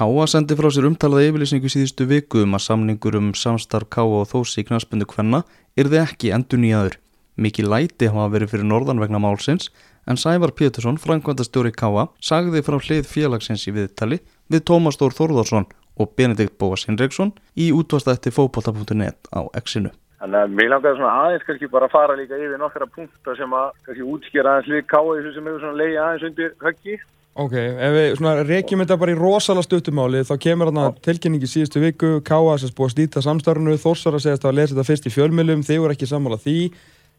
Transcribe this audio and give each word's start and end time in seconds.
Káa 0.00 0.24
sendi 0.32 0.56
frá 0.56 0.70
sér 0.72 0.86
umtalað 0.88 1.26
yfirlýsingu 1.26 1.68
síðustu 1.68 2.06
viku 2.08 2.40
um 2.46 2.54
að 2.56 2.62
samningur 2.64 3.18
um 3.18 3.26
samstarf 3.36 3.90
Káa 3.92 4.22
og 4.22 4.30
þósi 4.30 4.62
í 4.62 4.64
knastbundu 4.64 5.04
kvenna 5.04 5.42
yrði 5.76 5.98
ekki 6.00 6.30
endur 6.32 6.62
nýjaður. 6.62 6.96
Mikið 7.36 7.68
læti 7.68 8.08
hafa 8.08 8.30
verið 8.32 8.54
fyrir 8.54 8.64
norðan 8.70 9.02
vegna 9.02 9.20
málsins 9.20 9.68
en 10.08 10.16
Sævar 10.16 10.54
Pétursson, 10.56 10.96
frangvandastjóri 10.96 11.74
Káa, 11.76 12.06
sagði 12.16 12.64
frá 12.64 12.78
hlið 12.80 13.12
félagsins 13.12 13.66
í 13.68 13.76
viðtali 13.76 14.22
við 14.48 14.64
Tómas 14.72 14.96
Dór 14.96 15.12
Þórðarsson 15.20 15.68
og 16.00 16.16
Benedikt 16.16 16.56
Bóas 16.56 16.88
Hinriksson 16.88 17.36
í 17.52 17.68
útvastætti 17.68 18.32
fókbóta.net 18.32 19.28
á 19.36 19.52
Exinu. 19.52 19.92
Þannig 20.24 20.46
að 20.46 20.56
mér 20.56 20.76
langar 20.78 20.96
svona 20.96 21.14
aðeins 21.26 21.44
kannski 21.44 21.68
bara 21.76 21.92
að 21.92 21.98
fara 22.00 22.16
líka 22.16 22.40
yfir 22.40 22.56
nokkara 22.56 22.88
punktar 22.88 23.36
sem 23.36 23.52
að 23.52 23.72
kannski 23.84 24.10
útskýra 24.16 24.56
aðeins 24.56 24.72
líka 24.72 24.96
káa 24.96 25.16
þessu 25.20 25.36
sem 25.36 25.52
hefur 25.52 25.66
svona 25.68 25.80
leiði 25.84 26.04
aðeins 26.08 26.30
undir 26.32 26.54
höggi. 26.64 27.02
Ok, 27.40 27.54
ef 27.56 27.94
við 27.94 28.22
reykjum 28.50 28.82
þetta 28.82 28.96
bara 29.00 29.12
í 29.14 29.16
rosalega 29.16 29.64
stuttumáli 29.64 30.20
þá 30.28 30.34
kemur 30.44 30.68
þarna 30.68 30.90
tilkynningi 31.06 31.48
síðustu 31.48 31.80
viku, 31.80 32.10
þess 32.20 32.68
að 32.68 32.74
búa 32.76 32.90
að 32.90 32.94
slíta 32.96 33.22
samstarfinu, 33.24 33.76
Þórsar 33.80 34.18
að 34.18 34.24
segja 34.26 34.40
að 34.50 34.58
lesa 34.58 34.74
þetta 34.74 34.88
fyrst 34.90 35.08
í 35.08 35.12
fjölmjölum, 35.14 35.62
þeir 35.64 35.80
voru 35.80 35.96
ekki 35.96 36.08
sammála 36.10 36.40
því. 36.42 36.58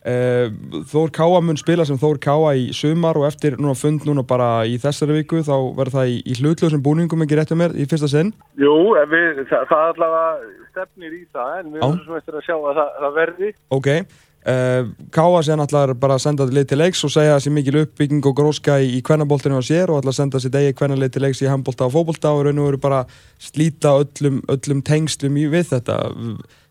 Uh, 0.02 0.54
Þór 0.90 1.12
Káa 1.14 1.42
mun 1.46 1.58
spila 1.62 1.86
sem 1.86 1.98
Þór 2.02 2.18
Káa 2.22 2.54
í 2.58 2.70
sumar 2.74 3.18
og 3.18 3.28
eftir 3.28 3.58
núna 3.62 3.76
fund 3.78 4.06
núna 4.06 4.24
bara 4.26 4.64
í 4.66 4.80
þessari 4.82 5.20
viku 5.20 5.44
þá 5.46 5.54
verður 5.78 5.98
það 5.98 6.14
í, 6.14 6.16
í 6.26 6.38
hlutlösum 6.40 6.82
búningum 6.86 7.22
ekki 7.26 7.38
rétt 7.38 7.54
um 7.54 7.62
mér 7.62 7.76
í 7.78 7.86
fyrsta 7.90 8.10
sinn. 8.10 8.34
Jú, 8.62 8.74
við, 9.10 9.44
það, 9.50 9.68
það 9.70 9.86
allavega 9.92 10.26
stefnir 10.72 11.14
í 11.18 11.22
það 11.30 11.54
en 11.60 11.70
við 11.70 11.84
verðum 11.84 12.02
svona 12.08 12.22
eftir 12.22 12.40
að 12.40 12.46
sjá 12.48 12.56
að 12.58 12.80
það, 12.80 12.98
það 13.04 13.18
verði. 13.20 13.52
Ok, 13.78 13.90
Káa 14.42 15.42
sé 15.46 15.54
náttúrulega 15.54 15.94
bara 16.02 16.16
að 16.18 16.24
senda 16.24 16.48
lið 16.50 16.72
til 16.72 16.80
leiks 16.82 17.04
og 17.06 17.12
segja 17.14 17.36
að 17.36 17.44
sé 17.44 17.52
mikil 17.54 17.76
uppbygging 17.84 18.26
og 18.26 18.34
gróska 18.40 18.80
í, 18.82 18.88
í 18.98 19.02
kvennaboltinu 19.06 19.60
á 19.60 19.64
sér 19.66 19.92
og 19.94 20.00
alltaf 20.00 20.18
senda 20.18 20.42
sér 20.42 20.56
degi 20.56 20.72
kvennalið 20.80 21.12
til 21.14 21.22
leiks 21.28 21.44
í 21.46 21.50
handbolta 21.52 21.86
og 21.86 21.94
fóbolta 21.94 22.32
og 22.34 22.48
raun 22.48 22.62
og 22.64 22.72
veru 22.72 22.80
bara 22.82 23.04
slíta 23.38 23.94
öllum, 24.02 24.40
öllum 24.50 24.82
tengslum 24.82 25.38
í 25.38 25.46
við 25.52 25.76
þetta. 25.76 26.00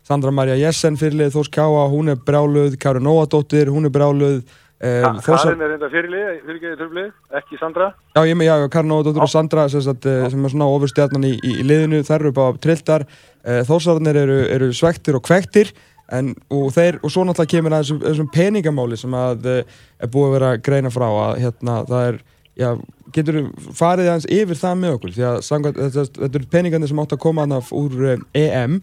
Sandra 0.03 0.33
Maria 0.35 0.57
Jessen 0.59 0.97
fyrirlið 0.99 1.31
Þórs 1.37 1.51
Káa, 1.53 1.85
hún 1.93 2.11
er 2.11 2.19
bráluð, 2.19 2.75
Karin 2.81 3.07
Nóadóttir, 3.07 3.71
hún 3.71 3.87
er 3.87 3.93
bráluð 3.95 4.41
eh, 4.83 5.05
Karin 5.23 5.63
er 5.63 5.77
enda 5.77 5.87
fyrirlið, 5.93 6.41
fyrirgeðið 6.49 6.81
törflið, 6.81 7.13
ekki 7.39 7.59
Sandra? 7.61 7.93
Já, 8.17 8.25
ég 8.27 8.35
með, 8.35 8.49
já, 8.49 8.67
Karin 8.73 8.91
Nóadóttir 8.91 9.23
og 9.23 9.31
Sandra 9.31 9.69
sem, 9.71 9.85
sagt, 9.85 10.09
sem 10.09 10.43
er 10.43 10.51
svona 10.51 10.67
ofurstjarnan 10.73 11.29
í, 11.29 11.37
í, 11.39 11.53
í 11.61 11.67
liðinu, 11.69 12.03
þær 12.03 12.17
eru 12.17 12.33
bara 12.35 12.59
trilltar 12.67 13.07
eh, 13.07 13.61
Þórsarðinir 13.69 14.19
eru, 14.25 14.41
eru 14.57 14.69
svektir 14.75 15.15
og 15.15 15.23
kvektir 15.29 15.71
en, 16.17 16.33
og, 16.51 16.69
þeir, 16.75 16.99
og 17.01 17.13
svo 17.13 17.25
náttúrulega 17.25 17.55
kemur 17.55 17.75
að 17.75 17.83
þessum, 17.85 18.01
þessum 18.05 18.29
peningamáli 18.35 18.99
sem 18.99 19.17
að 19.17 19.49
eh, 19.51 19.75
er 20.01 20.11
búið 20.11 20.27
að 20.29 20.37
vera 20.37 20.53
greina 20.67 20.93
frá 20.93 21.07
að 21.09 21.41
hérna, 21.45 21.81
það 21.89 22.07
er 22.11 22.21
Já, 22.59 22.75
getur 23.15 23.37
farið 23.73 24.09
aðeins 24.11 24.25
yfir 24.27 24.57
það 24.59 24.73
með 24.81 24.95
okkur? 24.97 25.11
Því 25.15 25.21
að 25.23 25.37
samkvæmt, 25.47 25.77
þetta, 25.85 26.03
þetta 26.17 26.37
eru 26.37 26.49
peningarnir 26.51 26.89
sem 26.91 26.99
átt 26.99 27.13
að 27.15 27.21
koma 27.23 27.45
úr 27.47 28.01
EM 28.37 28.81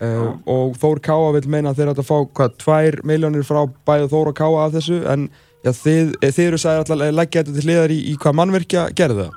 Uh, 0.00 0.30
og 0.48 0.78
Þór 0.80 0.96
Káa 1.04 1.32
vil 1.36 1.42
meina 1.52 1.74
að 1.74 1.82
þeir 1.82 1.88
átt 1.90 1.98
að 2.00 2.06
fá 2.08 2.14
hvað, 2.38 2.52
2 2.62 3.02
miljónir 3.04 3.42
frá 3.44 3.58
bæðu 3.84 4.06
Þór 4.08 4.30
og 4.30 4.36
Káa 4.38 4.62
af 4.62 4.70
þessu 4.72 5.02
en 5.12 5.26
já, 5.60 5.74
þið, 5.76 6.14
þið 6.22 6.46
eru 6.46 6.60
sæðir 6.62 6.80
alltaf 6.80 6.94
að 6.96 7.18
leggja 7.18 7.42
þetta 7.42 7.56
til 7.58 7.64
hliðar 7.66 7.92
í, 7.92 7.98
í 8.08 8.14
hvað 8.22 8.38
mannverkja 8.38 8.84
gerði 8.96 9.26
það? 9.26 9.34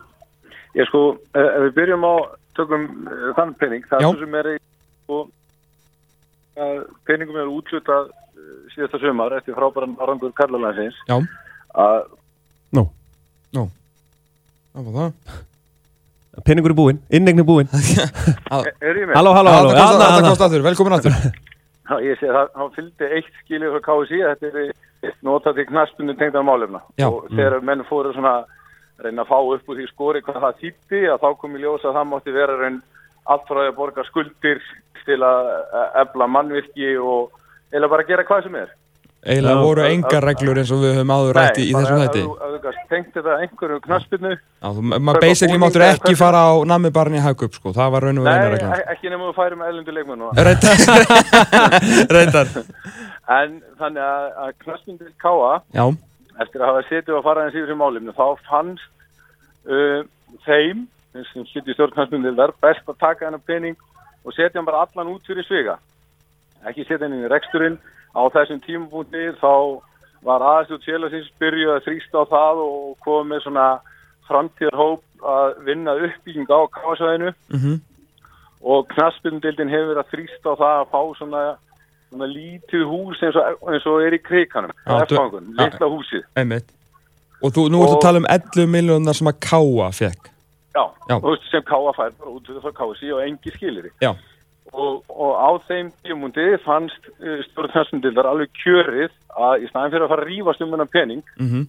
Ég 0.80 0.88
sko, 0.88 1.02
ef 1.36 1.58
við 1.66 1.76
byrjum 1.82 2.08
á 2.08 2.14
tökum 2.56 2.86
þann 3.36 3.52
pening, 3.60 3.84
það 3.90 4.08
er 4.08 4.22
sem 4.22 4.40
er 4.40 4.50
í 4.54 4.56
sko, 4.62 5.20
uh, 6.58 6.84
peningum 7.08 7.40
er 7.40 7.50
útlutað 7.52 8.12
síðasta 8.74 9.00
sömar 9.02 9.38
eftir 9.38 9.56
frábæran 9.58 9.96
Arangur 10.02 10.34
Karlalænsins 10.38 10.98
Já. 11.08 11.18
Að 11.74 12.06
Nó 12.74 12.88
Nó 13.54 13.68
Það 14.74 14.88
var 14.90 14.94
það. 15.00 15.42
Penningur 16.48 16.74
er 16.74 16.78
búinn, 16.78 17.00
innegni 17.14 17.44
búinn. 17.46 17.68
Er 17.78 18.98
ég 18.98 19.06
með? 19.06 19.14
Halló, 19.20 19.36
halló, 19.38 19.52
halló. 19.54 19.74
Þetta 19.78 20.24
komst 20.26 20.42
aftur, 20.42 20.64
velkomin 20.66 20.96
aftur. 20.98 21.14
Já, 21.90 21.94
ég 22.02 22.18
sé 22.18 22.32
það, 22.32 22.50
hann 22.58 22.72
fylgdi 22.74 23.10
eitt 23.20 23.30
skilið 23.44 23.76
frá 23.76 23.84
KSI, 23.86 24.22
þetta 24.32 24.64
er 24.64 25.14
notað 25.28 25.60
til 25.60 25.66
knaspunni 25.70 26.16
tengdaða 26.18 26.48
málefna. 26.48 26.82
Já. 26.98 27.06
og 27.12 27.28
þegar 27.30 27.60
menn 27.68 27.84
fóru 27.86 28.14
svona 28.16 28.34
reyna 29.04 29.26
að 29.26 29.30
fá 29.30 29.38
upp 29.42 29.70
úr 29.70 29.80
því 29.80 29.88
skori 29.92 30.22
hvað 30.24 30.40
það 30.46 30.60
þýtti 30.62 31.02
að 31.12 31.22
þá 31.26 31.30
kom 31.42 31.58
í 31.58 31.62
ljós 31.64 31.86
að 31.86 31.98
það 32.00 32.10
mátti 32.14 32.36
vera 32.36 32.58
raun 32.60 32.80
allt 33.34 33.46
frá 33.50 33.60
því 33.60 33.68
að 33.68 33.78
borga 33.82 34.06
skuldir 34.08 34.64
til 35.08 35.20
að 35.28 35.52
ebla 36.04 36.30
mannvirki 36.30 36.96
og 37.02 37.34
eða 37.74 37.92
bara 37.92 38.08
gera 38.08 38.26
hvað 38.28 38.48
sem 38.48 38.58
er 38.62 38.72
Eiginlega 39.24 39.60
voru 39.64 39.84
engar 39.88 40.26
reglur 40.28 40.58
eins 40.60 40.72
og 40.76 40.82
við 40.84 40.98
höfum 40.98 41.12
áður 41.16 41.38
rætti 41.38 41.64
í 41.64 41.72
þessum 41.72 42.02
hætti. 42.02 42.24
Nei, 42.24 42.32
bara 42.40 42.58
ef 42.58 42.64
þú 42.66 42.88
tengt 42.92 43.14
þetta 43.16 43.36
einhverju 43.46 43.78
knaspinu. 43.86 44.32
Maður 45.00 45.20
basically 45.24 45.60
máttur 45.64 45.86
ekki 45.86 46.16
fara 46.20 46.42
á 46.44 46.54
namibarni 46.68 47.22
í 47.22 47.24
Hagup, 47.24 47.56
sko. 47.56 47.72
Það 47.78 47.94
var 47.94 48.06
raun 48.08 48.20
og 48.20 48.28
verið 48.28 48.42
eina 48.42 48.50
regla. 48.58 48.72
Nei, 48.74 48.82
ekki 48.92 49.14
nefnum 49.14 49.30
að 49.30 49.38
færi 49.38 49.60
með 49.62 49.70
eðlundu 49.72 49.96
leikmennu. 49.96 50.32
Reyndar. 50.50 50.84
Reyndar. 52.18 52.52
En 53.38 53.56
þannig 53.80 54.04
að, 54.10 54.52
til 54.84 55.16
Káa, 55.24 55.54
Já. 55.72 55.86
eftir 56.44 56.60
að 56.60 56.68
hafa 56.74 56.84
setið 56.90 57.16
og 57.22 57.26
farað 57.30 57.48
eins 57.48 57.58
yfir 57.62 57.72
sem 57.72 57.80
málumni, 57.80 58.18
þá 58.20 58.44
fannst 58.50 58.92
uh, 59.72 60.04
þeim, 60.44 60.84
sem 61.32 61.48
sýtti 61.48 61.78
stjórn 61.78 61.96
knaspinu 61.96 62.28
til 62.28 62.36
þar, 62.44 62.58
best 62.68 62.92
að 62.92 63.00
taka 63.00 63.30
hennar 63.30 63.48
pening 63.48 63.80
og 64.24 64.36
setja 64.36 64.60
hann 64.60 64.68
bara 64.68 64.84
allan 64.86 65.14
út 65.16 65.26
fyrir 65.28 65.46
sviga. 65.48 65.78
Ekki 66.68 66.86
setja 66.88 67.06
hann 67.06 67.18
inn 67.18 67.28
í 67.28 67.32
reksturinn 67.32 67.80
á 68.16 68.22
þessum 68.34 68.62
tímapunkti 68.64 69.32
þá 69.42 69.54
var 70.24 70.46
aðstjóð 70.48 70.86
félagsins 70.88 71.32
byrjuð 71.42 71.74
að 71.74 71.88
þrýsta 71.88 72.24
á 72.24 72.32
það 72.32 72.62
og 72.64 72.94
komið 73.04 73.32
með 73.32 73.44
svona 73.46 73.66
framtíðarhóp 74.30 75.28
að 75.34 75.58
vinna 75.68 75.96
uppbygging 76.08 76.52
á 76.52 76.60
kásæðinu 76.78 77.32
mm 77.34 77.60
-hmm. 77.60 77.80
og 78.62 78.88
knaspindildin 78.94 79.72
hefur 79.72 79.92
verið 79.92 80.04
að 80.04 80.14
þrýsta 80.14 80.48
á 80.48 80.56
það 80.62 80.78
að 80.80 80.92
fá 80.94 81.02
svona, 81.18 81.44
svona 82.10 82.28
lítið 82.32 82.84
hús 82.88 83.24
eins 83.24 83.36
og, 83.36 83.70
eins 83.72 83.86
og 83.86 84.02
er 84.04 84.14
í 84.14 84.22
krikanum, 84.24 84.72
F-fangun, 84.86 85.52
litla 85.60 85.88
húsið. 85.88 86.24
Einmitt. 86.36 86.70
Og 87.44 87.52
þú, 87.52 87.68
nú 87.70 87.84
ertu 87.84 87.98
að 88.00 88.06
tala 88.08 88.22
um 88.24 88.30
11 88.30 88.70
miljónar 88.72 89.16
sem 89.16 89.28
að 89.28 89.40
Káa 89.44 89.92
fekk. 89.92 90.33
Já, 90.74 90.84
Já. 91.10 91.18
veist 91.22 91.50
sem 91.52 91.64
Káa 91.68 91.94
fær 91.94 92.14
bara 92.18 92.32
út 92.34 92.48
frá 92.64 92.72
Kási 92.74 93.12
og 93.14 93.22
engi 93.22 93.52
skilir 93.54 93.92
Já. 94.02 94.16
og, 94.74 95.04
og 95.10 95.32
á 95.38 95.50
þeim 95.68 95.92
tímundi 96.02 96.48
fannst 96.66 97.10
uh, 97.20 97.40
stjórnarknaspindildar 97.50 98.30
alveg 98.30 98.50
kjörið 98.64 99.14
að 99.38 99.64
í 99.66 99.70
staðin 99.70 99.94
fyrir 99.94 100.08
að 100.08 100.14
fara 100.16 100.26
að 100.26 100.32
rífast 100.32 100.66
um 100.66 100.74
hennan 100.74 100.94
pening 100.96 101.24
Mm 101.38 101.50
-hmm. 101.52 101.68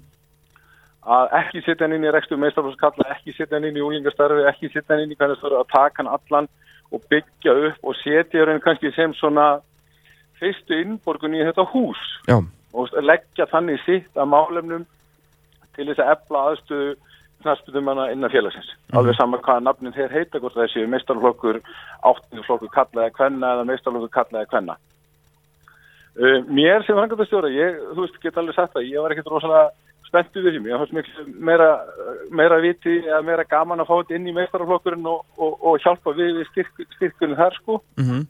að 1.05 1.37
ekki 1.41 1.61
setja 1.61 1.85
hann 1.85 1.97
inn 1.97 2.09
í 2.09 2.13
rekstur 2.13 2.41
meistarflóðskalla, 2.41 3.11
ekki 3.17 3.33
setja 3.37 3.57
hann 3.57 3.69
inn 3.69 3.77
í 3.77 3.85
úlingastarfi, 3.85 4.49
ekki 4.49 4.73
setja 4.73 4.95
hann 4.95 5.05
inn 5.05 5.13
í 5.13 5.17
hvernig 5.17 5.41
það 5.41 5.61
að 5.61 5.73
taka 5.73 6.03
hann 6.03 6.15
allan 6.17 6.49
og 6.93 7.03
byggja 7.11 7.53
upp 7.69 7.79
og 7.83 7.95
setja 8.01 8.47
hann 8.47 8.61
kannski 8.61 8.93
sem 8.97 9.15
svona 9.15 9.61
fyrstu 10.41 10.81
innborgun 10.81 11.35
í 11.35 11.45
þetta 11.45 11.65
hús 11.73 12.01
Já. 12.29 12.41
og 12.73 12.89
leggja 13.03 13.47
þannig 13.53 13.81
sitt 13.85 14.17
að 14.17 14.33
málefnum 14.33 14.87
til 15.77 15.87
þess 15.89 16.03
að 16.03 16.13
ebla 16.15 16.45
aðstöðu 16.51 16.97
knastbytumanna 17.45 18.09
innan 18.13 18.33
félagsins. 18.33 18.73
Mhm. 18.73 18.99
Alveg 18.99 19.17
saman 19.19 19.45
hvaða 19.45 19.67
nafnin 19.69 19.95
þeir 19.95 20.17
heita 20.17 20.41
hvort 20.41 20.59
þessi 20.59 20.87
meistarflokkur, 20.91 21.61
áttunflokkur 22.11 22.75
kallaði 22.75 23.15
kvenna 23.15 23.55
eða 23.55 23.69
meistarflokkur 23.71 24.13
kallaði 24.19 24.51
kvenna. 24.51 24.77
Uh, 26.15 26.45
mér 26.47 26.85
sem 26.87 26.95
frangatastjóra, 26.95 27.49
ég, 27.51 27.81
þú 27.95 28.05
veist, 28.05 28.21
get 28.23 28.37
alveg 28.39 28.55
sagt 28.55 28.77
það, 28.77 28.87
ég 28.87 29.03
var 29.03 29.11
ekkert 29.11 29.33
rosalega 29.33 29.71
spenntu 30.15 30.45
við 30.45 30.61
því, 30.61 30.71
ég 30.71 30.79
fannst 30.79 30.95
miklu 30.95 31.25
meira, 31.49 31.71
meira 32.31 32.61
viti 32.63 33.01
eða 33.03 33.23
meira 33.27 33.47
gaman 33.51 33.83
að 33.83 33.89
fá 33.89 33.95
þetta 33.97 34.15
inn 34.19 34.29
í 34.31 34.35
meistarflokkurinn 34.37 35.09
og, 35.11 35.25
og, 35.39 35.57
og 35.59 35.83
hjálpa 35.83 36.15
við, 36.15 36.37
við 36.39 36.51
styrk, 36.53 36.85
styrkunni 36.95 37.39
þar 37.41 37.59
sko. 37.59 37.81
Mm 37.99 38.07
-hmm. 38.11 38.23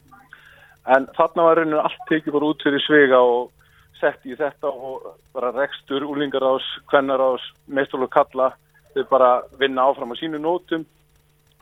En 0.96 1.06
þarna 1.16 1.46
var 1.48 1.60
rauninu 1.60 1.80
allt 1.80 2.00
tekið 2.08 2.36
bara 2.36 2.48
út 2.52 2.64
fyrir 2.64 2.82
svega 2.84 3.20
og 3.20 3.52
sett 4.00 4.24
í 4.28 4.36
þetta 4.36 4.68
og 4.68 5.04
bara 5.36 5.52
rekstur, 5.52 6.04
úlingarás, 6.04 6.64
kvennarás, 6.90 7.44
meistarflokk 7.66 8.12
kalla, 8.12 8.52
þau 8.94 9.04
bara 9.10 9.42
vinna 9.58 9.82
áfram 9.82 10.12
á 10.12 10.16
sínu 10.16 10.38
nótum. 10.38 10.86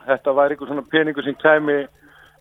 Þetta 0.05 0.33
var 0.33 0.51
einhver 0.51 0.67
svona 0.67 0.85
peningur 0.91 1.23
sem 1.23 1.35
kæmi 1.35 1.87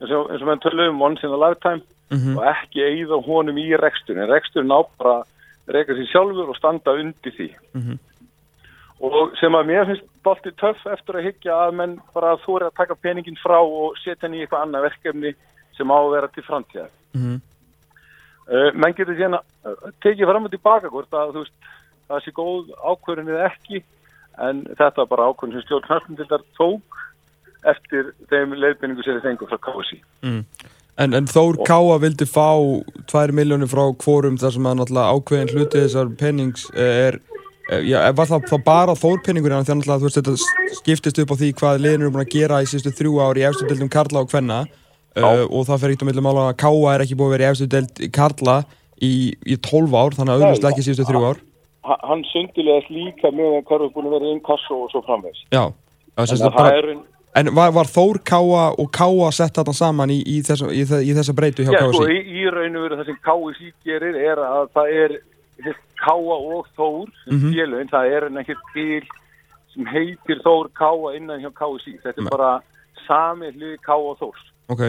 eins 0.01 0.11
og, 0.11 0.31
eins 0.31 0.43
og 0.43 0.49
menn 0.49 0.63
töluðum 0.63 1.03
once 1.03 1.27
in 1.27 1.33
a 1.33 1.39
lifetime 1.39 1.83
Mm 2.13 2.19
-hmm. 2.19 2.39
og 2.39 2.45
ekki 2.45 2.81
eigða 2.85 3.17
honum 3.25 3.57
í 3.57 3.67
reksturinn. 3.77 4.29
Reksturinn 4.29 4.77
á 4.77 4.81
bara 4.99 5.25
reyka 5.67 5.95
sér 5.95 6.09
sjálfur 6.13 6.49
og 6.49 6.57
standa 6.57 6.93
undir 6.93 7.33
því. 7.33 7.49
Mm 7.75 7.83
-hmm. 7.83 7.99
Og 9.01 9.33
sem 9.41 9.53
að 9.53 9.67
mér 9.67 9.87
finnst 9.87 10.05
boltið 10.25 10.55
töff 10.57 10.87
eftir 10.87 11.15
að 11.17 11.25
higgja 11.27 11.55
að 11.55 11.73
menn 11.75 12.01
bara 12.15 12.37
þóri 12.45 12.65
að 12.67 12.77
taka 12.77 12.95
peningin 12.95 13.43
frá 13.45 13.59
og 13.61 13.97
setja 13.97 14.29
hann 14.29 14.35
í 14.35 14.41
eitthvað 14.41 14.63
annað 14.63 14.83
verkefni 14.89 15.35
sem 15.77 15.91
á 15.91 15.99
að 15.99 16.13
vera 16.15 16.29
til 16.29 16.43
framtíðar. 16.43 16.91
Mm 17.15 17.23
-hmm. 17.23 17.41
uh, 18.55 18.71
menn 18.75 18.95
getur 18.95 19.17
síðan 19.17 19.39
að 19.39 19.93
tekið 20.03 20.29
fram 20.31 20.45
og 20.45 20.51
tilbaka 20.51 20.89
hvort 20.89 21.13
að 21.13 21.33
þú 21.35 21.39
veist 21.39 21.59
það 22.09 22.23
sé 22.25 22.31
góð 22.31 22.65
ákvörðin 22.91 23.29
eða 23.29 23.47
ekki 23.51 23.85
en 24.39 24.63
þetta 24.71 25.03
var 25.03 25.11
bara 25.11 25.31
ákvörðin 25.31 25.59
sem 25.59 25.67
stjórn 25.67 25.89
knarpindildar 25.89 26.45
tók 26.59 27.01
eftir 27.73 28.13
þeim 28.31 28.55
leiðbynningu 28.59 29.05
sem 29.05 29.19
þeir 29.19 29.27
fengur 29.27 29.51
frá 29.51 29.61
KSI. 29.67 30.01
Mm. 30.27 30.45
En, 31.01 31.15
en 31.17 31.29
Þór 31.31 31.63
Káa 31.67 31.99
vildi 32.03 32.27
fá 32.29 32.53
2 33.09 33.37
miljónir 33.37 33.71
frá 33.71 33.85
kvorum 33.97 34.37
þar 34.41 34.57
sem 34.57 34.67
að 34.69 34.81
náttúrulega 34.81 35.15
ákveðin 35.17 35.53
hluti 35.55 35.85
þessar 35.87 36.11
pennings 36.21 36.67
er 36.77 37.21
Eh, 37.71 37.83
Já, 37.87 37.99
var 38.17 38.29
það 38.29 38.47
þá 38.51 38.57
bara 38.67 38.95
þórpenningurinn 38.99 39.67
þannig 39.67 39.89
að 39.89 40.03
þú 40.03 40.09
veist 40.09 40.19
þetta 40.19 40.79
skiptist 40.81 41.21
upp 41.23 41.33
á 41.33 41.37
því 41.39 41.51
hvað 41.61 41.83
liðin 41.85 42.05
eru 42.05 42.13
búin 42.15 42.25
að 42.25 42.33
gera 42.35 42.61
í 42.63 42.69
síðustu 42.69 42.93
þrjú 42.99 43.21
ár 43.23 43.39
í 43.39 43.45
efstu 43.47 43.69
deildum 43.69 43.91
Karla 43.93 44.23
og 44.25 44.31
Kvenna 44.33 44.59
uh, 44.67 45.45
og 45.47 45.69
það 45.69 45.85
fer 45.85 45.95
ekkert 45.95 46.05
á 46.05 46.09
milli 46.11 46.25
mála 46.27 46.49
að 46.51 46.59
Káa 46.65 46.95
er 46.95 47.05
ekki 47.05 47.19
búin 47.21 47.31
að 47.31 47.35
vera 47.37 47.47
í 47.47 47.53
efstu 47.53 47.69
deild 47.71 48.03
Karla 48.17 48.57
í, 48.99 49.13
í 49.47 49.59
12 49.63 49.95
ár 49.95 50.19
þannig 50.19 50.35
að 50.35 50.47
auðvitað 50.49 50.71
ekki 50.73 50.87
síðustu 50.89 51.09
þrjú 51.09 51.23
ár 51.31 51.41
hann 51.85 52.23
sundilegast 52.33 52.91
líka 52.95 53.31
með 53.35 53.57
að 53.59 53.65
hverju 53.71 53.93
búin 53.95 54.07
að 54.07 54.15
vera 54.19 54.33
inn 54.35 54.41
Kosso 54.47 54.85
og 54.85 54.91
svo 54.93 55.03
framvegs 55.07 55.41
Já, 55.53 55.65
það 56.17 56.35
en 56.47 56.53
bara, 56.57 56.77
er 56.79 56.89
ein- 56.93 57.05
en 57.35 57.55
var, 57.57 57.73
var 57.73 57.85
Þór 57.91 58.19
Káa 58.29 58.65
og 58.79 58.91
Káa 58.93 59.31
sett 59.33 59.55
þarna 59.57 59.75
saman 59.75 60.11
í, 60.11 60.21
í, 60.27 60.41
þessa, 60.47 60.69
þessa 61.17 61.35
breytu 61.35 61.65
hjá 61.65 61.73
Já, 61.73 61.87
sko, 61.93 62.07
í, 62.07 62.19
í 62.43 62.45
raun 62.53 62.77
og 62.77 62.83
veru 62.87 62.97
það 63.01 63.07
sem 63.07 63.19
KSI 63.27 63.73
gerir 63.85 64.17
er 64.21 64.37
að 64.39 64.69
það 64.77 64.93
er 65.05 65.17
Káa 66.03 66.37
og 66.37 66.67
Þór 66.77 67.09
sem 67.25 67.37
Mhm. 67.39 67.53
félögin, 67.55 67.91
það 67.91 68.13
er 68.17 68.27
en 68.27 68.37
ekki 68.43 68.55
til 68.75 69.03
sem 69.75 69.87
heitir 69.87 70.41
Þór 70.45 70.69
Káa 70.75 71.17
innan 71.17 71.41
hjá 71.41 71.51
KSI 71.55 71.99
þetta 72.03 72.19
er 72.27 72.31
bara 72.31 72.53
sami 73.07 73.51
hlið 73.53 73.77
Káa 73.87 74.11
og 74.13 74.19
Þórs. 74.19 74.43
Ok, 74.69 74.83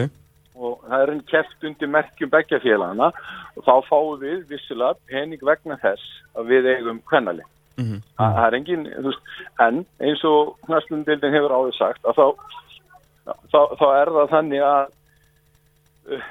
og 0.54 0.84
það 0.86 1.02
er 1.02 1.12
enn 1.12 1.24
keft 1.30 1.66
undir 1.66 1.90
merkjum 1.90 2.30
beggja 2.30 2.60
félagana 2.62 3.10
og 3.56 3.66
þá 3.66 3.74
fáum 3.88 4.20
við 4.22 4.44
vissulega 4.50 4.94
pening 5.10 5.42
vegna 5.42 5.78
þess 5.82 6.20
að 6.38 6.52
við 6.52 6.70
eigum 6.76 7.00
kvennali. 7.10 7.46
Mhm. 7.76 8.02
Það 8.18 8.36
það 8.38 8.46
er 8.46 8.56
engin, 8.58 8.84
þú 8.94 9.08
veist, 9.10 9.32
en 9.66 9.80
eins 10.00 10.24
og 10.30 10.52
knastundildin 10.66 11.34
hefur 11.34 11.56
áður 11.56 11.78
sagt 11.78 12.04
að 12.04 12.20
þá, 12.20 12.26
þá, 13.50 13.60
þá 13.80 13.86
er 13.90 14.12
það 14.18 14.34
þannig 14.34 14.66
að 14.68 14.84
uh, 16.14 16.28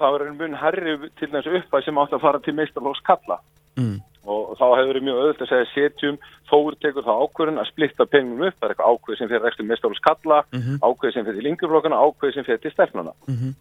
það 0.00 0.16
er 0.16 0.32
mun 0.40 0.58
herri 0.58 0.96
til 1.20 1.30
þess 1.30 1.52
uppæð 1.60 1.86
sem 1.86 2.00
átt 2.02 2.16
að 2.16 2.24
fara 2.24 2.40
til 2.42 2.56
meistarlóks 2.58 3.02
kalla 3.06 3.38
mm. 3.78 3.98
Og 4.26 4.56
þá 4.58 4.64
hefur 4.76 4.90
verið 4.92 5.04
mjög 5.06 5.20
öðvöld 5.22 5.40
að 5.40 5.48
segja 5.48 5.68
setjum, 5.74 6.18
þóur 6.50 6.74
tekur 6.82 7.06
það 7.06 7.22
ákvörðun 7.24 7.60
að 7.62 7.68
splitta 7.70 8.06
peningum 8.06 8.42
upp, 8.48 8.56
það 8.60 8.66
er 8.68 8.74
eitthvað 8.74 8.90
ákvörð 8.92 9.18
sem 9.18 9.28
fyrir 9.30 9.44
rekstur 9.46 9.64
meistarlóks 9.70 10.02
kalla, 10.04 10.42
Mhm. 10.52 10.74
ákvörð 10.84 11.12
sem 11.14 11.24
fyrir 11.24 11.42
lingurflokkana, 11.46 11.96
ákvörð 12.04 12.34
sem 12.34 12.44
fyrir 12.44 12.60
til 12.60 12.70
stefnuna 12.72 13.12
Mhm. 13.28 13.54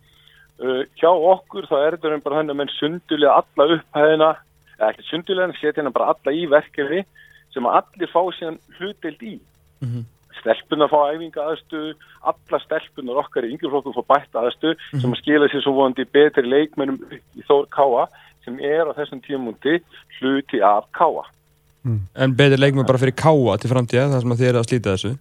uh, 0.59 0.83
hjá 0.99 1.09
okkur 1.09 1.63
þá 1.67 1.75
er 1.87 1.97
þetta 1.97 2.23
bara 2.23 2.35
þannig 2.43 2.51
að 2.51 2.59
menn 2.59 2.75
sundulega 2.79 3.35
alla 3.39 3.77
upphæðina 3.77 4.35
eða 4.79 4.89
ekki 4.91 5.03
sundulega 5.09 5.43
en 5.47 5.53
setja 5.53 5.73
hérna 5.83 5.93
bara 5.93 6.11
alla 6.11 6.31
í 6.35 6.45
verkefni 6.49 7.05
sem 7.53 7.63
að 7.63 7.75
allir 7.79 8.07
fá 8.11 8.21
síðan 8.35 8.59
hlutild 8.77 9.21
í 9.23 9.39
Mhm. 9.81 10.03
stelpunar 10.41 10.89
fá 10.89 10.99
æfinga 11.15 11.41
aðstöðu 11.55 11.93
alla 12.23 12.59
stelpunar 12.59 13.15
okkar 13.23 13.43
í 13.47 13.51
yngjurflokkum 13.55 13.93
fá 13.95 14.03
bætta 14.07 14.43
aðstöðu 14.43 14.75
sem 15.01 15.11
að 15.13 15.17
skila 15.23 15.47
sér 15.47 15.63
svo 15.63 15.73
vonandi 15.73 16.05
betri 16.05 16.43
leikmennum 16.43 16.99
í 17.37 17.41
Þór 17.47 17.65
Káa 17.69 18.07
sem 18.49 18.59
er 18.65 18.89
á 18.89 18.97
þessum 18.97 19.23
tímúndi 19.23 19.79
hluti 20.19 20.61
af 20.65 20.89
Káa 20.97 21.25
En 22.19 22.35
betur 22.35 22.59
leikmenn 22.59 22.85
bara 22.85 22.99
fyrir 22.99 23.15
Káa 23.15 23.55
til 23.57 23.71
framtíða 23.71 24.11
þar 24.11 24.25
sem 24.25 24.35
að 24.35 24.43
þið 24.43 24.51
eru 24.51 24.63
að 24.63 24.69
slíta 24.69 24.95
þessu 24.97 25.15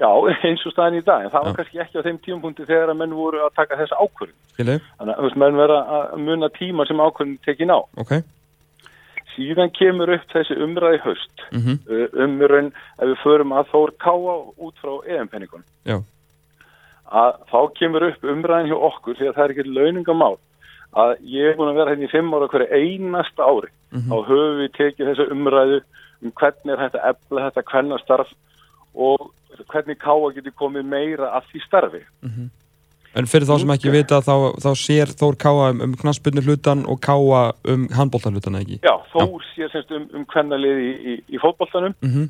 Já, 0.00 0.08
eins 0.48 0.62
og 0.64 0.72
staðin 0.72 1.02
í 1.02 1.04
dag, 1.04 1.26
en 1.26 1.32
það 1.32 1.42
var 1.44 1.52
Já. 1.52 1.56
kannski 1.58 1.80
ekki 1.82 2.00
á 2.00 2.06
þeim 2.06 2.18
tímapunkti 2.24 2.64
þegar 2.64 2.88
að 2.94 3.00
menn 3.02 3.10
voru 3.12 3.42
að 3.44 3.50
taka 3.58 3.76
þessa 3.76 3.98
ákvörðin. 4.00 4.36
Skilu? 4.54 4.76
Þannig 4.96 5.18
að 5.20 5.34
menn 5.42 5.58
vera 5.60 5.80
að 5.96 6.14
muna 6.24 6.48
tíma 6.54 6.86
sem 6.88 7.02
ákvörðin 7.04 7.34
tekin 7.44 7.74
á. 7.76 7.84
Ok 8.00 8.14
síðan 9.40 9.72
kemur 9.76 10.12
upp 10.14 10.32
þessi 10.32 10.56
umræði 10.62 10.98
í 10.98 11.02
haust 11.04 11.44
mm 11.50 11.76
uh, 11.90 12.06
um 12.24 12.38
raun 12.50 12.70
ef 12.98 13.06
við 13.06 13.18
förum 13.22 13.54
að 13.56 13.70
Þór 13.72 13.92
Káa 14.02 14.36
út 14.66 14.82
frá 14.82 14.92
EM-penningun 15.06 15.64
Já. 15.88 16.00
að 17.22 17.40
þá 17.52 17.60
kemur 17.78 18.08
upp 18.10 18.24
umræðin 18.34 18.70
hjá 18.72 18.78
okkur 18.90 19.18
því 19.18 19.30
að 19.30 19.36
það 19.36 19.44
er 19.44 19.54
ekki 19.54 19.76
launingamál 19.78 20.36
að 20.92 21.16
ég 21.22 21.50
er 21.50 21.58
búin 21.58 21.70
að 21.70 21.80
vera 21.80 21.94
hérna 21.94 22.08
í 22.08 22.12
fimm 22.12 22.32
ára 22.34 22.48
hverju 22.50 22.68
einasta 22.70 23.46
ári. 23.46 23.70
Mhm. 23.90 24.06
þá 24.10 24.16
höfum 24.28 24.60
við 24.60 24.70
tekið 24.78 25.10
þessa 25.10 25.30
umræðu 25.34 25.82
um 26.22 26.32
hvernig 26.32 26.72
er 26.72 26.82
þetta 26.84 27.04
efla 27.10 27.50
þetta 27.50 27.68
kvennastarf 27.70 28.32
og 28.94 29.30
hvernig 29.70 29.98
Káa 29.98 30.32
getur 30.34 30.54
komið 30.58 30.88
meira 30.88 31.30
að 31.36 31.46
því 31.50 31.62
starfi. 31.66 32.02
En 33.18 33.26
fyrir 33.26 33.48
þá 33.48 33.56
sem 33.58 33.72
ekki 33.74 33.90
vita 33.90 34.20
þá, 34.22 34.34
þá 34.62 34.70
sér 34.78 35.10
Þór 35.18 35.36
Káa 35.42 35.70
um, 35.72 35.80
um 35.86 35.94
knassbyrnu 35.98 36.44
hlutan 36.46 36.84
og 36.86 37.00
Káa 37.02 37.40
um 37.72 37.88
handbóltan 37.96 38.36
hlutan 38.38 38.58
ekki? 38.60 38.78
Já, 38.86 38.94
Þór 39.10 39.42
sér 39.50 39.72
semst 39.72 39.90
um, 39.96 40.06
um 40.14 40.26
kvennalið 40.30 40.82
í, 40.84 40.90
í, 40.94 41.16
í 41.34 41.42
fótboltanum. 41.42 41.96
Mm 42.04 42.12
-hmm. 42.14 42.28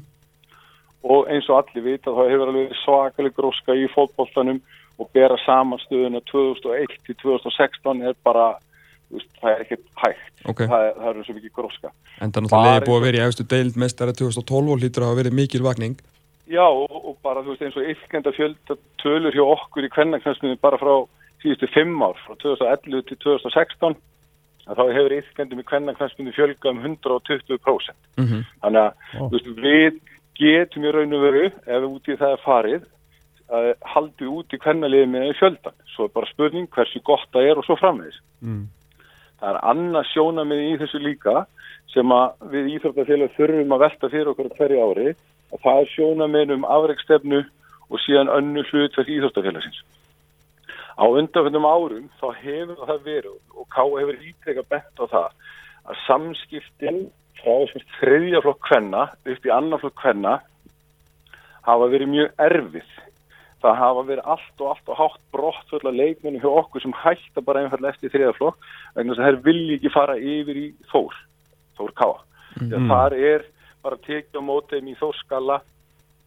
og 1.02 1.28
eins 1.32 1.48
og 1.48 1.60
allir 1.60 1.84
vita 1.84 2.12
þá 2.12 2.22
hefur 2.28 2.48
alveg 2.48 2.68
verið 2.68 2.80
svakaleg 2.84 3.36
gróska 3.36 3.76
í 3.76 3.86
fótboltanum 3.92 4.60
og 5.00 5.08
bera 5.16 5.36
saman 5.46 5.80
stöðuna 5.86 6.20
2001 6.30 6.98
til 7.06 7.16
2016 7.22 8.02
er 8.04 8.16
bara, 8.24 8.46
veist, 9.10 9.30
það 9.40 9.50
er 9.54 9.64
ekkert 9.64 9.86
hægt, 10.04 10.32
Ok, 10.44 10.64
það 10.68 10.86
er, 10.86 10.94
það 11.00 11.10
er 11.10 11.26
svo 11.26 11.36
mikið 11.38 11.52
gróska. 11.56 11.92
en 12.20 12.32
Bara 12.32 12.44
náttúrulega 12.44 12.74
eins 12.76 12.88
búið 12.88 13.00
að 13.00 13.06
vera 13.08 13.20
í 13.20 13.26
efstu 13.26 13.46
deild 13.54 13.76
mestari 13.80 14.16
2012 14.20 14.74
og 14.74 14.82
hlýtur 14.82 15.04
að 15.04 15.12
hafa 15.12 15.20
verið 15.22 15.38
mikil 15.40 15.62
vakning 15.64 15.96
Já, 16.50 16.66
og, 16.66 16.90
og 16.90 17.16
bara, 17.22 17.44
þú 17.46 17.54
veist, 17.54 17.62
eins 17.62 17.76
og 17.78 17.88
yfkenda 17.92 18.32
fjölda 18.34 18.76
tölur 18.98 19.34
hjá 19.34 19.44
okkur 19.46 19.86
í 19.86 19.90
kvennaknarsmiðin 19.94 20.58
bara 20.60 20.80
frá 20.80 20.94
síðustu 21.42 21.68
fimm 21.70 22.00
ár, 22.02 22.16
frá 22.26 22.34
2011 22.42 23.04
til 23.06 23.18
2016, 23.22 23.94
að 24.66 24.80
þá 24.80 24.82
hefur 24.96 25.14
yfkendum 25.14 25.62
í 25.62 25.66
kvennaknarsmiðin 25.70 26.34
fjölga 26.34 26.72
um 26.72 26.80
120%. 26.82 27.94
mm 28.18 28.26
-hmm. 28.26 28.42
Þannig 28.64 28.82
að 28.82 28.92
þú 29.14 29.30
veist, 29.36 29.52
við 29.62 30.00
getum 30.40 30.84
í 30.84 30.92
raun 30.94 31.14
og 31.14 31.22
veru, 31.22 31.46
ef 31.46 31.86
út 31.86 32.08
í 32.08 32.18
það 32.18 32.34
er 32.34 32.44
farið, 32.44 32.82
að 33.50 33.70
haldið 33.92 34.34
út 34.40 34.54
í 34.54 34.60
kvennaliði 34.62 35.08
með 35.10 35.32
fjöldan. 35.38 35.76
Svo 35.94 36.06
er 36.06 36.14
bara 36.14 36.30
spurning 36.30 36.68
hversu 36.74 37.02
gott 37.06 37.28
það 37.34 37.48
er 37.50 37.60
og 37.60 37.66
svo 37.66 37.76
framvegis. 37.80 38.20
Mm. 38.40 38.66
Það 39.40 39.50
er 39.50 39.60
annað 39.72 40.10
sjónamið 40.12 40.62
í 40.66 40.72
þessu 40.82 41.00
líka 41.02 41.44
sem 41.90 42.12
við 42.52 42.74
íþróttafélag 42.76 43.32
þurfum 43.36 43.74
að 43.74 43.82
velta 43.84 44.10
fyrir 44.12 44.32
okkur 44.32 44.50
hverju 44.58 44.82
ári 44.84 45.08
að 45.50 45.62
það 45.64 45.80
er 45.80 45.94
sjónamið 45.94 46.52
um 46.56 46.68
afreikstefnu 46.76 47.40
og 47.90 48.02
síðan 48.04 48.30
önnu 48.30 48.62
hlutverk 48.68 49.10
íþróttafélagsins. 49.10 49.80
Á 51.00 51.04
undanfjöndum 51.08 51.66
árum 51.66 52.10
þá 52.20 52.28
hefur 52.42 52.84
það 52.86 53.06
verið 53.08 53.36
og 53.56 53.66
K 53.72 53.86
hefur 53.96 54.20
ítrekka 54.20 54.66
bent 54.68 55.02
á 55.02 55.04
það 55.08 55.28
að 55.90 56.00
samskiptin 56.06 57.00
frá 57.40 57.52
þessum 57.64 57.86
þriðja 57.98 58.42
flokk 58.44 58.62
kvenna 58.68 59.06
upp 59.24 59.46
í 59.48 59.52
annan 59.54 59.80
flokk 59.80 59.96
kvenna 60.02 60.34
hafa 61.66 61.88
verið 61.92 62.12
mjög 62.14 62.44
erfið. 62.46 62.90
Það 63.60 63.80
hafa 63.82 64.04
verið 64.08 64.28
allt 64.34 64.62
og 64.64 64.68
allt 64.72 64.92
og 64.92 65.00
hátt 65.00 65.24
brott 65.34 65.72
fulla 65.72 65.92
leikmennu 65.92 66.40
hjá 66.40 66.50
okkur 66.62 66.84
sem 66.84 66.94
hætta 66.96 67.42
bara 67.44 67.64
einfallega 67.64 67.92
eftir 67.92 68.12
þriðja 68.14 68.36
flokk 68.38 68.70
vegna 68.96 69.12
þess 69.12 69.20
að 69.20 69.28
þær 69.28 69.40
vilji 69.48 69.74
ekki 69.76 69.92
fara 69.92 70.16
yfir 70.16 70.60
í 70.60 70.68
Þór, 70.92 71.18
Þór 71.76 71.92
Káa. 72.00 72.22
Mm. 72.56 72.70
Mm. 72.70 72.88
Þar 72.92 73.18
er 73.18 73.44
bara 73.84 74.00
tekið 74.06 74.40
á 74.40 74.42
mótið 74.44 74.88
í 74.88 74.96
Þórskalla 75.00 75.60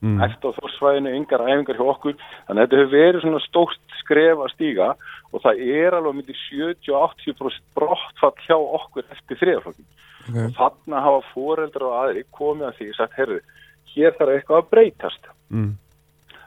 Mm. 0.03 0.19
eftir 0.19 0.51
á 0.51 0.57
þórsvæðinu, 0.59 1.11
yngar 1.15 1.41
æfingar 1.47 1.77
hjá 1.79 1.85
okkur 1.87 2.15
þannig 2.19 2.59
að 2.59 2.65
þetta 2.65 2.79
hefur 2.81 2.89
verið 2.91 3.21
svona 3.23 3.39
stórt 3.39 3.93
skref 4.01 4.41
að 4.43 4.49
stíga 4.51 4.87
og 5.31 5.43
það 5.45 5.61
er 5.63 5.95
alveg 5.95 6.17
myndi 6.17 6.35
70-80% 6.41 7.61
brottfall 7.77 8.33
hjá 8.43 8.57
okkur 8.59 9.07
eftir 9.15 9.39
þriðaflokkin 9.39 9.87
okay. 10.27 10.43
og 10.43 10.57
þarna 10.57 11.03
hafa 11.05 11.21
foreldrar 11.29 11.87
og 11.87 11.95
aðri 12.01 12.25
komið 12.35 12.67
að 12.67 12.75
því 12.81 12.89
sagt, 12.97 13.15
herru, 13.15 13.39
hér 13.93 14.17
þarf 14.19 14.35
eitthvað 14.35 14.59
að 14.59 14.69
breytast 14.75 15.31
Mm. 15.53 15.73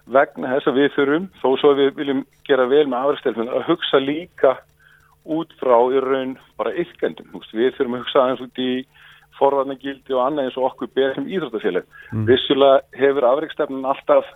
Vegna 0.06 0.54
þess 0.54 0.70
að 0.70 0.78
við 0.80 0.88
þurfum, 0.94 1.26
þó 1.42 1.48
svo 1.58 1.72
að 1.72 1.82
við 1.82 1.92
viljum 2.00 2.22
gera 2.46 2.68
vel 2.70 2.84
með 2.86 2.98
afræðstelfun, 3.02 3.50
að 3.50 3.68
hugsa 3.70 4.00
líka 4.02 4.54
út 5.36 5.52
frá 5.58 5.76
í 5.90 6.02
raun 6.04 6.36
bara 6.58 6.74
yfkendum, 6.78 7.34
við 7.52 7.74
þurfum 7.74 7.98
að 7.98 8.04
hugsa 8.04 8.22
aðeins 8.22 8.44
út 8.46 8.62
í 8.62 8.70
forvarnagildi 9.36 10.16
og 10.16 10.22
annað 10.22 10.48
eins 10.48 10.56
og 10.56 10.70
okkur 10.70 10.90
ber 10.96 11.14
sem 11.14 11.26
íþróttafélag. 11.28 11.86
Mm. 12.12 12.26
Vissulega 12.30 12.78
hefur 12.96 13.26
afræðstefnun 13.28 13.88
alltaf 13.90 14.30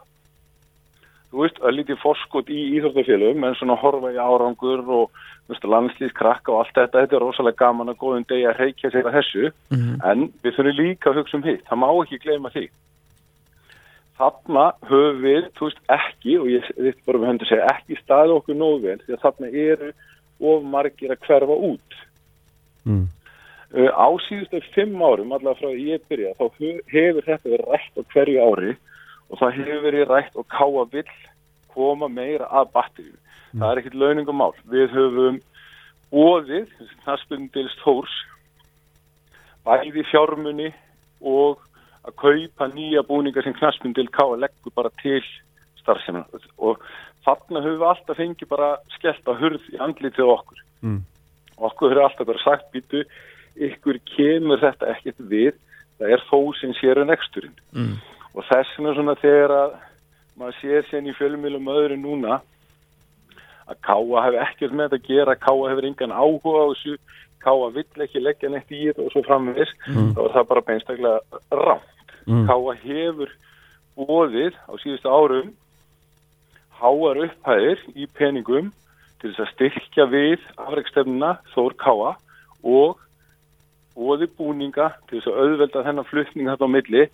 þú 1.30 1.44
veist, 1.44 1.60
öllítið 1.70 2.00
forskot 2.02 2.50
í 2.50 2.60
íþróttafélagum 2.76 3.46
en 3.46 3.56
svona 3.56 3.78
horfa 3.80 4.10
í 4.12 4.18
árangur 4.20 4.82
og 4.90 5.22
landslýskrakka 5.48 6.52
og 6.52 6.64
allt 6.64 6.76
þetta. 6.76 7.04
Þetta 7.04 7.16
er 7.16 7.24
rosalega 7.24 7.62
gaman 7.62 7.92
að 7.94 8.00
góðum 8.02 8.26
degi 8.28 8.46
að 8.50 8.60
reykja 8.64 8.92
sér 8.92 9.08
að 9.08 9.20
þessu, 9.20 9.50
mm 9.70 10.04
en 10.10 10.28
við 10.42 10.56
þurfum 10.56 10.78
líka 10.82 11.10
að 11.10 11.20
hugsa 11.20 11.38
um 11.38 11.46
hitt, 11.46 11.66
það 11.68 11.80
má 11.82 11.88
ekki 11.92 12.22
gleyma 12.24 12.52
því 12.54 12.68
þarna 14.20 14.66
höfum 14.88 15.22
við, 15.24 15.48
þú 15.56 15.68
veist, 15.68 15.80
ekki 15.96 16.36
og 16.40 16.50
ég 16.52 16.68
þetta 16.76 17.06
bara 17.06 17.22
með 17.22 17.32
hendur 17.32 17.50
segja, 17.50 17.70
ekki 17.74 17.98
staði 18.00 18.36
okkur 18.36 18.58
nógu 18.60 18.82
vel 18.84 18.98
því 19.04 19.16
að 19.16 19.24
þarna 19.24 19.50
eru 19.64 19.90
of 20.50 20.68
margir 20.74 21.14
að 21.14 21.24
hverfa 21.26 21.56
út. 21.70 21.98
Mm. 22.88 23.08
uh, 23.76 23.90
á 23.92 24.08
síðustu 24.24 24.60
fimm 24.74 25.02
árum 25.04 25.34
allavega 25.36 25.58
frá 25.58 25.68
því 25.68 25.88
ég 25.90 26.06
byrja 26.08 26.36
þá 26.38 26.46
hefur 26.94 27.26
þetta 27.26 27.52
verið 27.52 27.72
rætt 27.74 27.98
á 28.00 28.02
hverju 28.14 28.46
ári 28.46 28.76
og 29.28 29.42
það 29.42 29.58
hefur 29.58 29.82
verið 29.84 30.06
rætt 30.08 30.38
og 30.40 30.46
káa 30.48 30.86
vill 30.94 31.10
koma 31.74 32.08
meira 32.08 32.48
að 32.48 32.72
batterju 32.72 33.18
það 33.58 33.70
er 33.70 33.80
ekkit 33.80 33.98
launingumál. 33.98 34.52
Við 34.70 34.92
höfum 34.94 35.40
bóðið 36.10 36.70
knastbundil 37.04 37.66
stórs 37.76 38.14
bæði 39.66 40.04
fjármunni 40.10 40.70
og 41.20 41.60
að 42.08 42.16
kaupa 42.16 42.68
nýja 42.72 43.02
búningar 43.06 43.44
sem 43.44 43.54
knastbundil 43.56 44.08
káa 44.08 44.36
leggur 44.40 44.72
bara 44.74 44.90
til 45.02 45.22
starfsemina 45.80 46.24
og 46.58 46.80
þarna 47.26 47.60
höfum 47.64 47.80
við 47.82 47.88
alltaf 47.90 48.16
fengið 48.20 48.48
bara 48.48 48.70
skellt 48.96 49.26
að 49.28 49.40
hurð 49.42 49.66
í 49.74 49.80
andlitið 49.80 50.24
á 50.28 50.34
okkur 50.38 50.58
Mm. 50.80 51.02
okkur 51.58 51.90
hefur 51.92 52.02
alltaf 52.06 52.26
bara 52.26 52.44
sagt 52.44 52.70
býtu 52.72 53.02
ykkur 53.60 53.98
kemur 54.16 54.60
þetta 54.62 54.88
ekkert 54.94 55.18
við 55.28 55.52
það 56.00 56.12
er 56.14 56.22
þó 56.30 56.38
sem 56.60 56.72
sér 56.80 57.02
en 57.02 57.12
eksturinn 57.12 57.56
Mm. 57.74 57.96
og 58.34 58.44
þess 58.48 58.76
vegna 58.78 58.94
svona 58.94 59.14
þegar 59.20 59.50
að 59.50 59.74
maður 60.38 60.56
sér 60.62 60.86
sérn 60.88 61.10
í 61.10 61.16
fjölumilum 61.18 61.68
öðru 61.68 61.98
núna 62.00 62.40
að 63.68 63.76
Káa 63.84 64.22
hefur 64.24 64.40
ekkert 64.46 64.72
með 64.72 64.88
þetta 64.88 64.96
að 65.02 65.08
gera 65.08 65.34
Káa 65.36 65.68
hefur 65.70 65.84
engan 65.90 66.16
áhuga 66.16 66.62
á 66.64 66.66
þessu 66.72 66.96
Káa 67.40 67.70
vill 67.74 68.04
ekki 68.04 68.20
leggja 68.22 68.50
neitt 68.52 68.70
í 68.70 68.82
þetta 68.90 69.06
og 69.06 69.12
svo 69.14 69.22
framvegis 69.26 69.72
Mm. 69.88 70.10
er 70.18 70.34
það 70.34 70.48
bara 70.48 70.60
beinstaklega 70.60 71.20
rámt 71.50 71.86
Mm. 72.28 72.46
Káa 72.46 72.74
hefur 72.84 73.30
bóðið 73.96 74.54
á 74.68 74.72
síðustu 74.82 75.08
árum 75.08 75.54
háar 76.80 77.18
upphæðir 77.26 77.80
í 77.96 78.06
peningum 78.16 78.70
til 79.20 79.32
þess 79.32 79.40
að 79.44 79.52
styrkja 79.54 80.06
við 80.12 80.44
afreikstefnuna 80.56 81.34
Þór 81.54 81.74
Káa 81.80 82.12
og 82.64 82.98
bóði 83.96 84.28
búninga 84.38 84.92
til 85.08 85.18
þess 85.20 85.28
að 85.32 85.40
auðvelda 85.44 85.82
þennan 85.88 86.08
flutning 86.08 86.48
þetta 86.48 86.68
á 86.68 86.74
milli 86.76 87.06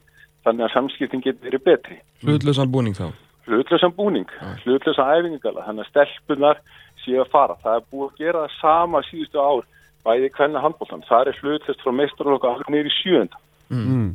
þannig 0.47 0.67
að 0.69 0.75
samskiptin 0.77 1.23
getur 1.25 1.49
verið 1.49 1.65
betri 1.67 1.97
Hlutlösan 2.23 2.71
búning 2.71 2.95
þá. 2.95 3.09
hlutlösan 3.47 3.95
búning, 3.97 4.27
hlutlösa 4.65 5.07
æfingagala 5.17 5.65
þannig 5.67 5.87
að 5.87 5.91
stelpunar 5.91 6.61
séu 7.05 7.21
að 7.23 7.31
fara 7.31 7.57
það 7.63 7.77
er 7.81 7.85
búið 7.93 8.09
að 8.11 8.19
gera 8.23 8.45
það 8.47 8.55
sama 8.61 9.03
síðustu 9.07 9.39
ár 9.43 9.65
bæði 10.07 10.31
hvenna 10.37 10.63
handbóltan, 10.63 11.05
það 11.09 11.33
er 11.33 11.43
hlutlöst 11.43 11.83
frá 11.83 11.93
meistarlokka 11.93 12.55
alveg 12.55 12.73
neyri 12.75 12.95
sjönda 13.01 13.43
Mm. 13.67 14.15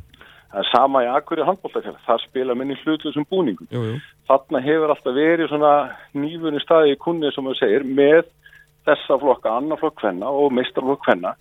það 0.51 0.59
er 0.61 0.67
sama 0.71 1.01
í 1.03 1.07
akkur 1.11 1.41
í 1.41 1.45
handbóltakjala 1.47 1.99
það 2.05 2.21
spila 2.23 2.55
minni 2.55 2.77
hlutlösum 2.79 3.25
búningum. 3.27 3.67
Jú, 3.67 3.81
jú. 3.83 3.95
þarna 4.29 4.61
hefur 4.63 4.93
alltaf 4.93 5.15
verið 5.15 5.49
svona 5.51 5.73
nýfunni 6.15 6.61
staði 6.63 6.93
í 6.95 6.99
kunnið 6.99 7.35
sem 7.35 7.43
maður 7.43 7.59
segir 7.59 7.83
með 7.83 8.29
þessa 8.87 9.17
flokka, 9.19 9.51
annar 9.51 9.79
flokk 9.81 9.99
hvenna 9.99 10.31
og 10.31 10.53
meistarflokk 10.55 11.03
hvenna 11.03 11.35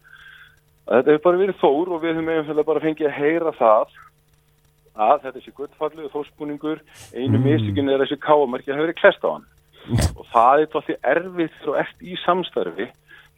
þetta 0.91 1.13
hefur 1.13 1.25
bara 1.29 1.41
verið 1.45 1.61
þór 1.61 1.93
og 1.95 2.03
við 2.03 2.17
höfum 2.17 2.31
einfallega 2.35 2.69
bara 2.71 2.83
fengið 2.83 3.09
að 3.11 3.19
heyra 3.21 3.53
það 3.59 3.99
að 5.01 5.23
þetta 5.25 5.43
sé 5.45 5.53
guttfallið 5.55 6.11
þórsbúningur. 6.13 6.81
Einu 7.15 7.39
mm. 7.39 7.45
mistökin 7.47 7.91
er 7.93 8.03
þessi 8.03 8.19
káamarki 8.21 8.73
að 8.73 8.75
hefur 8.75 8.89
verið 8.89 8.99
klest 8.99 9.23
á 9.25 9.31
hann. 9.31 9.47
Og 10.19 10.27
það 10.33 10.51
er 10.51 10.67
alltaf 10.67 10.91
erfitt 11.15 11.69
og 11.71 11.79
ert 11.81 12.03
í 12.05 12.19
samstarfi 12.25 12.89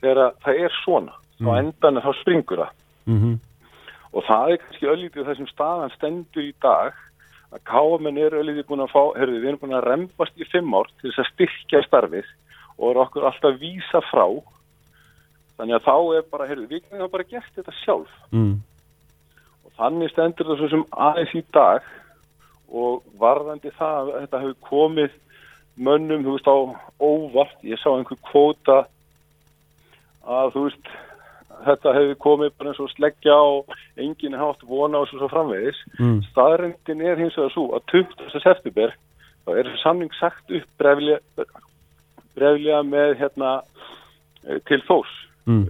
þegar 0.03 0.21
að 0.27 0.37
það 0.45 0.61
er 0.67 0.77
svona 0.83 1.15
og 1.43 1.57
endan 1.59 2.03
þá 2.03 2.11
springur 2.21 2.63
það 2.65 2.73
Mhm. 3.07 3.33
og 4.13 4.25
það 4.29 4.51
er 4.53 4.61
kannski 4.63 4.87
öllítið 4.93 5.27
þessum 5.31 5.49
staðan 5.51 5.91
stendur 5.97 6.43
í 6.45 6.53
dag 6.63 6.93
að 7.53 7.63
káamenn 7.67 8.19
eru 8.19 8.43
öllítið 8.43 8.67
búin 8.69 8.85
að 8.85 8.93
fá, 8.93 9.03
herðu, 9.19 9.41
við 9.41 9.49
erum 9.49 9.59
búin 9.63 9.75
að 9.79 9.87
rempast 9.89 10.37
í 10.39 10.45
fimm 10.53 10.75
ár 10.75 10.87
til 11.01 11.11
þess 11.11 11.19
að 11.25 11.31
styrkja 11.33 11.83
starfið 11.87 12.29
og 12.79 12.91
eru 12.91 13.01
okkur 13.07 13.27
alltaf 13.29 13.51
að 13.51 13.59
vísa 13.65 14.01
frá 14.11 14.27
þannig 15.59 15.75
að 15.77 15.85
þá 15.89 15.97
er 16.19 16.23
bara, 16.31 16.47
herðu, 16.49 16.69
við 16.71 16.83
kannum 16.91 17.11
bara 17.11 17.25
gert 17.29 17.51
þetta 17.57 17.75
sjálf 17.85 18.13
Mm. 18.33 18.63
og 19.67 19.73
þannig 19.79 20.11
stendur 20.13 20.47
það 20.47 20.59
svo 20.63 20.69
sem 20.71 20.85
aðeins 20.93 21.35
í 21.35 21.43
dag 21.53 21.83
og 22.73 23.03
varðandi 23.21 23.71
það 23.77 24.15
að 24.15 24.21
þetta 24.23 24.41
hefur 24.41 24.57
komið 24.71 25.11
mönnum, 25.77 26.23
þú 26.25 26.33
veist, 26.37 26.49
á 26.49 26.57
óvart, 27.01 27.59
ég 27.65 27.79
sá 27.81 27.91
einhver 27.93 28.19
kvóta 28.31 28.87
að 30.27 30.53
þú 30.55 30.65
veist 30.69 30.93
þetta 31.63 31.93
hefur 31.95 32.19
komið 32.25 32.53
bara 32.59 32.73
eins 32.73 32.81
og 32.83 32.91
sleggja 32.91 33.35
og 33.37 33.75
enginn 34.01 34.35
hátt 34.39 34.63
vona 34.67 34.99
og 35.03 35.09
svo, 35.09 35.19
svo 35.23 35.29
framvegis 35.31 35.79
Mm. 36.01 36.23
staðrendin 36.33 37.03
er 37.07 37.17
hins 37.21 37.37
vegar 37.37 37.53
svo 37.55 37.69
að 37.77 37.83
20. 37.93 38.41
september 38.43 38.95
þá 39.47 39.51
er 39.59 39.71
samning 39.83 40.11
sagt 40.19 40.51
upp 40.51 40.69
breflega, 40.79 41.19
breflega 42.35 42.83
með 42.83 43.17
hérna 43.21 43.63
eh, 44.49 44.59
til 44.67 44.81
þós 44.89 45.11
Mm. 45.47 45.67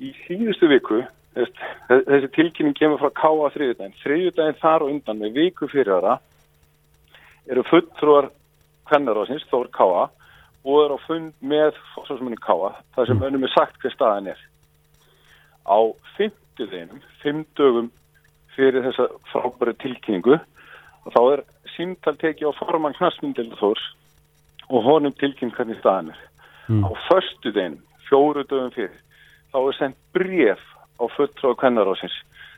í 0.00 0.12
síðustu 0.26 0.68
viku 0.68 1.02
þess, 1.34 1.52
þessi 1.88 2.28
tilkynning 2.34 2.74
kemur 2.76 2.98
frá 2.98 3.10
K.A. 3.14 3.48
þriðjudaginn 3.54 3.94
þriðjudaginn 4.02 4.60
þar 4.60 4.82
og 4.82 4.90
undan 4.90 5.18
með 5.18 5.32
viku 5.34 5.68
fyrir 5.68 5.92
ára 5.96 6.18
eru 7.50 7.62
fulltrúar 7.64 8.30
kvennarásins, 8.88 9.44
Þór 9.50 9.68
K.A. 9.72 10.08
og 10.64 10.78
eru 10.84 10.96
á 11.00 11.06
fund 11.06 11.32
með 11.40 11.76
fórsvarsmenni 11.94 12.40
K.A. 12.44 12.72
þar 12.96 13.10
sem 13.10 13.22
önnum 13.28 13.46
er 13.46 13.54
sagt 13.54 13.80
hver 13.80 13.94
staðan 13.94 14.30
er 14.34 14.40
á 15.64 15.78
fymtudeginum 16.16 17.00
fimm 17.22 17.44
dögum 17.56 17.90
fyrir 18.56 18.84
þessa 18.88 19.08
frábæri 19.32 19.76
tilkynningu 19.80 20.36
og 20.36 21.14
þá 21.14 21.20
er 21.32 21.44
símtal 21.76 22.16
tekið 22.20 22.52
á 22.52 22.58
formann 22.60 22.96
knastmyndil 22.98 23.52
Þórs 23.60 23.86
og 24.68 24.84
honum 24.84 25.14
tilkynning 25.16 25.56
hvernig 25.56 25.80
staðan 25.80 26.12
er 26.14 26.26
Mm. 26.70 26.84
á 26.86 26.90
föstudeginum 27.08 27.82
fjóru 28.06 28.44
dögum 28.46 28.70
fyrir 28.70 28.94
þá 29.50 29.58
er 29.58 29.74
sendt 29.74 29.96
bref 30.14 30.60
á 31.02 31.04
fulltrúa 31.16 31.56
kvennarásins 31.58 32.14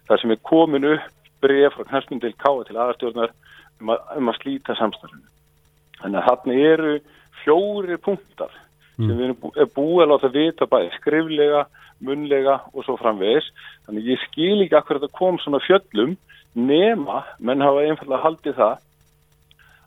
þar 0.09 0.21
sem 0.21 0.35
er 0.35 0.41
komin 0.45 0.85
upp 0.85 1.07
bref 1.41 1.73
frá 1.73 1.87
knastmyndil 1.89 2.35
K.A. 2.37 2.65
til 2.69 2.77
aðarstjórnar 2.77 3.33
um 3.81 3.93
að, 3.95 4.03
um 4.19 4.29
að 4.29 4.39
slíta 4.43 4.77
samstarfinu 4.77 5.25
þannig 6.03 6.19
að 6.21 6.29
þarna 6.29 6.59
eru 6.75 6.93
fjóri 7.43 7.99
punktar 8.03 8.53
sem 8.97 9.13
við 9.17 9.25
erum 9.27 9.39
bú, 9.41 9.53
er 9.57 9.71
búið 9.73 10.05
að 10.05 10.11
láta 10.13 10.31
vita 10.33 10.69
bæði 10.71 10.91
skriflega, 10.97 11.63
munlega 12.03 12.59
og 12.73 12.85
svo 12.87 12.99
framvegis. 13.01 13.49
Þannig 13.87 14.11
ég 14.13 14.25
skil 14.27 14.65
ekki 14.65 14.79
akkur 14.79 14.99
að 14.99 15.07
þetta 15.07 15.19
kom 15.19 15.39
svona 15.43 15.63
fjöllum 15.65 16.17
nema, 16.59 17.23
menn 17.41 17.65
hafa 17.65 17.87
einfallega 17.87 18.25
haldið 18.27 18.59
það 18.59 18.75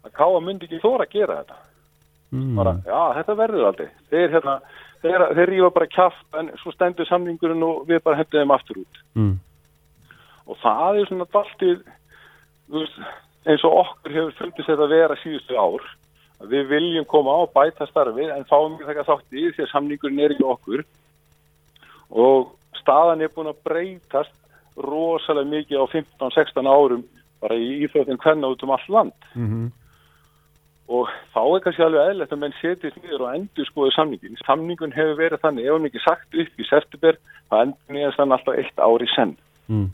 að 0.06 0.14
Káa 0.16 0.42
myndi 0.42 0.68
ekki 0.68 0.82
þóra 0.84 1.06
að 1.06 1.16
gera 1.16 1.38
þetta. 1.42 1.60
Mm. 2.36 2.56
Bara, 2.58 2.74
já, 2.86 3.02
þetta 3.20 3.36
verður 3.40 3.68
aldrei. 3.70 3.88
Þeir, 4.12 4.32
hérna, 4.36 4.56
þeir, 5.02 5.26
þeir 5.38 5.52
rífa 5.52 5.72
bara 5.76 5.92
kjaft 5.96 6.40
en 6.40 6.52
svo 6.62 6.74
stendur 6.74 7.10
samlingurinn 7.10 7.66
og 7.66 7.84
við 7.90 8.02
bara 8.06 8.20
hendum 8.20 8.42
þeim 8.42 8.56
aftur 8.56 8.82
út. 8.84 9.04
Mm. 9.18 9.36
Og 10.46 10.60
það 10.62 11.00
er 11.02 11.10
svona 11.10 11.28
daltið, 11.34 11.86
eins 13.46 13.66
og 13.66 13.78
okkur 13.82 14.18
hefur 14.18 14.36
fundist 14.40 14.70
þetta 14.70 14.86
að 14.86 14.96
vera 14.98 15.18
síðustu 15.22 15.58
ár 15.58 15.86
við 16.52 16.68
viljum 16.70 17.06
koma 17.10 17.32
á 17.36 17.40
og 17.46 17.54
bæta 17.56 17.88
starfið 17.90 18.32
en 18.36 18.46
fáum 18.50 18.76
ekki 18.76 18.88
þekka 18.90 19.08
þátt 19.10 19.34
í 19.40 19.46
því 19.56 19.64
að 19.66 19.72
samningurinn 19.72 20.20
er 20.26 20.36
ekki 20.36 20.48
okkur 20.54 20.84
og 22.12 22.52
staðan 22.82 23.22
er 23.26 23.32
búin 23.34 23.50
að 23.52 23.62
breytast 23.66 24.36
rosalega 24.78 25.50
mikið 25.50 25.82
á 25.82 25.86
15-16 25.94 26.68
árum 26.70 27.04
bara 27.42 27.56
í 27.60 27.70
íþjóðin 27.86 28.20
hvenna 28.24 28.52
út 28.54 28.64
um 28.64 28.72
all 28.76 28.88
land 28.90 29.30
Mhm. 29.36 29.72
og 30.88 31.10
þá 31.34 31.40
er 31.56 31.60
kannski 31.66 31.84
alveg 31.84 32.10
eðlert 32.12 32.34
að 32.36 32.40
menn 32.44 32.54
setjast 32.62 32.98
niður 33.02 33.22
og 33.26 33.36
endur 33.36 33.66
skoðu 33.66 33.92
samningin. 33.96 34.38
Samningun 34.46 34.92
hefur 34.94 35.16
verið 35.18 35.42
þannig, 35.42 35.66
ef 35.66 35.74
hann 35.74 35.86
ekki 35.90 36.02
sagt 36.04 36.36
upp 36.36 36.60
í 36.62 36.68
september, 36.70 37.18
það 37.50 37.62
endur 37.66 37.96
nýjast 37.96 38.18
hann 38.22 38.32
alltaf 38.36 38.58
eitt 38.60 38.78
ári 38.78 39.08
senn 39.16 39.36
Mm. 39.68 39.90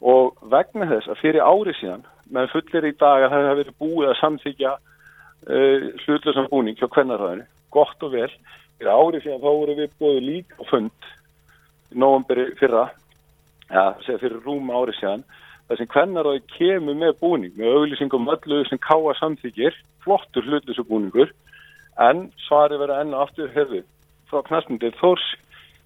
og 0.00 0.36
vegna 0.48 0.86
þess 0.88 1.08
að 1.12 1.20
fyrir 1.20 1.42
ári 1.44 1.74
síðan 1.76 2.04
með 2.32 2.48
fullir 2.54 2.84
í 2.88 2.96
dag 2.96 3.22
að 3.26 3.30
það 3.30 3.44
hefur 3.44 3.58
verið 3.64 3.76
búið 3.82 4.08
að 4.08 4.20
samþykja 4.22 4.72
uh, 5.46 5.88
hlutlösan 6.04 6.48
búning 6.50 6.78
hjá 6.78 6.88
kvennarhæðinu, 6.90 7.46
gott 7.74 8.02
og 8.02 8.14
vel. 8.14 8.30
Fyrir 8.78 8.94
ári 8.94 9.22
síðan 9.22 9.42
þá 9.42 9.48
voru 9.48 9.76
við 9.78 9.96
búið 10.00 10.20
líka 10.26 10.58
á 10.58 10.64
fund 10.70 11.10
í 11.92 11.98
nóvamberi 11.98 12.48
fyrra. 12.60 12.88
Ja, 13.68 13.92
segja 14.04 14.22
fyrir 14.22 14.40
rúma 14.44 14.78
ári 14.80 14.96
síðan 14.98 15.26
þar 15.68 15.80
sem 15.80 15.90
kvennarhæði 15.92 16.44
kemur 16.54 16.96
með 16.96 17.18
búning 17.20 17.58
með 17.58 17.74
auglýsingum 17.76 18.30
öllu 18.32 18.62
sem 18.68 18.80
káa 18.80 19.12
samþykir 19.18 19.76
flottur 20.04 20.46
hlutlösu 20.46 20.84
búningur. 20.88 21.34
En 22.00 22.28
svari 22.46 22.78
vera 22.80 23.02
enn 23.02 23.12
og 23.12 23.26
aftur 23.26 23.50
hefðu 23.52 23.82
frá 24.30 24.40
knastmyndið 24.46 24.96
þórs 25.00 25.26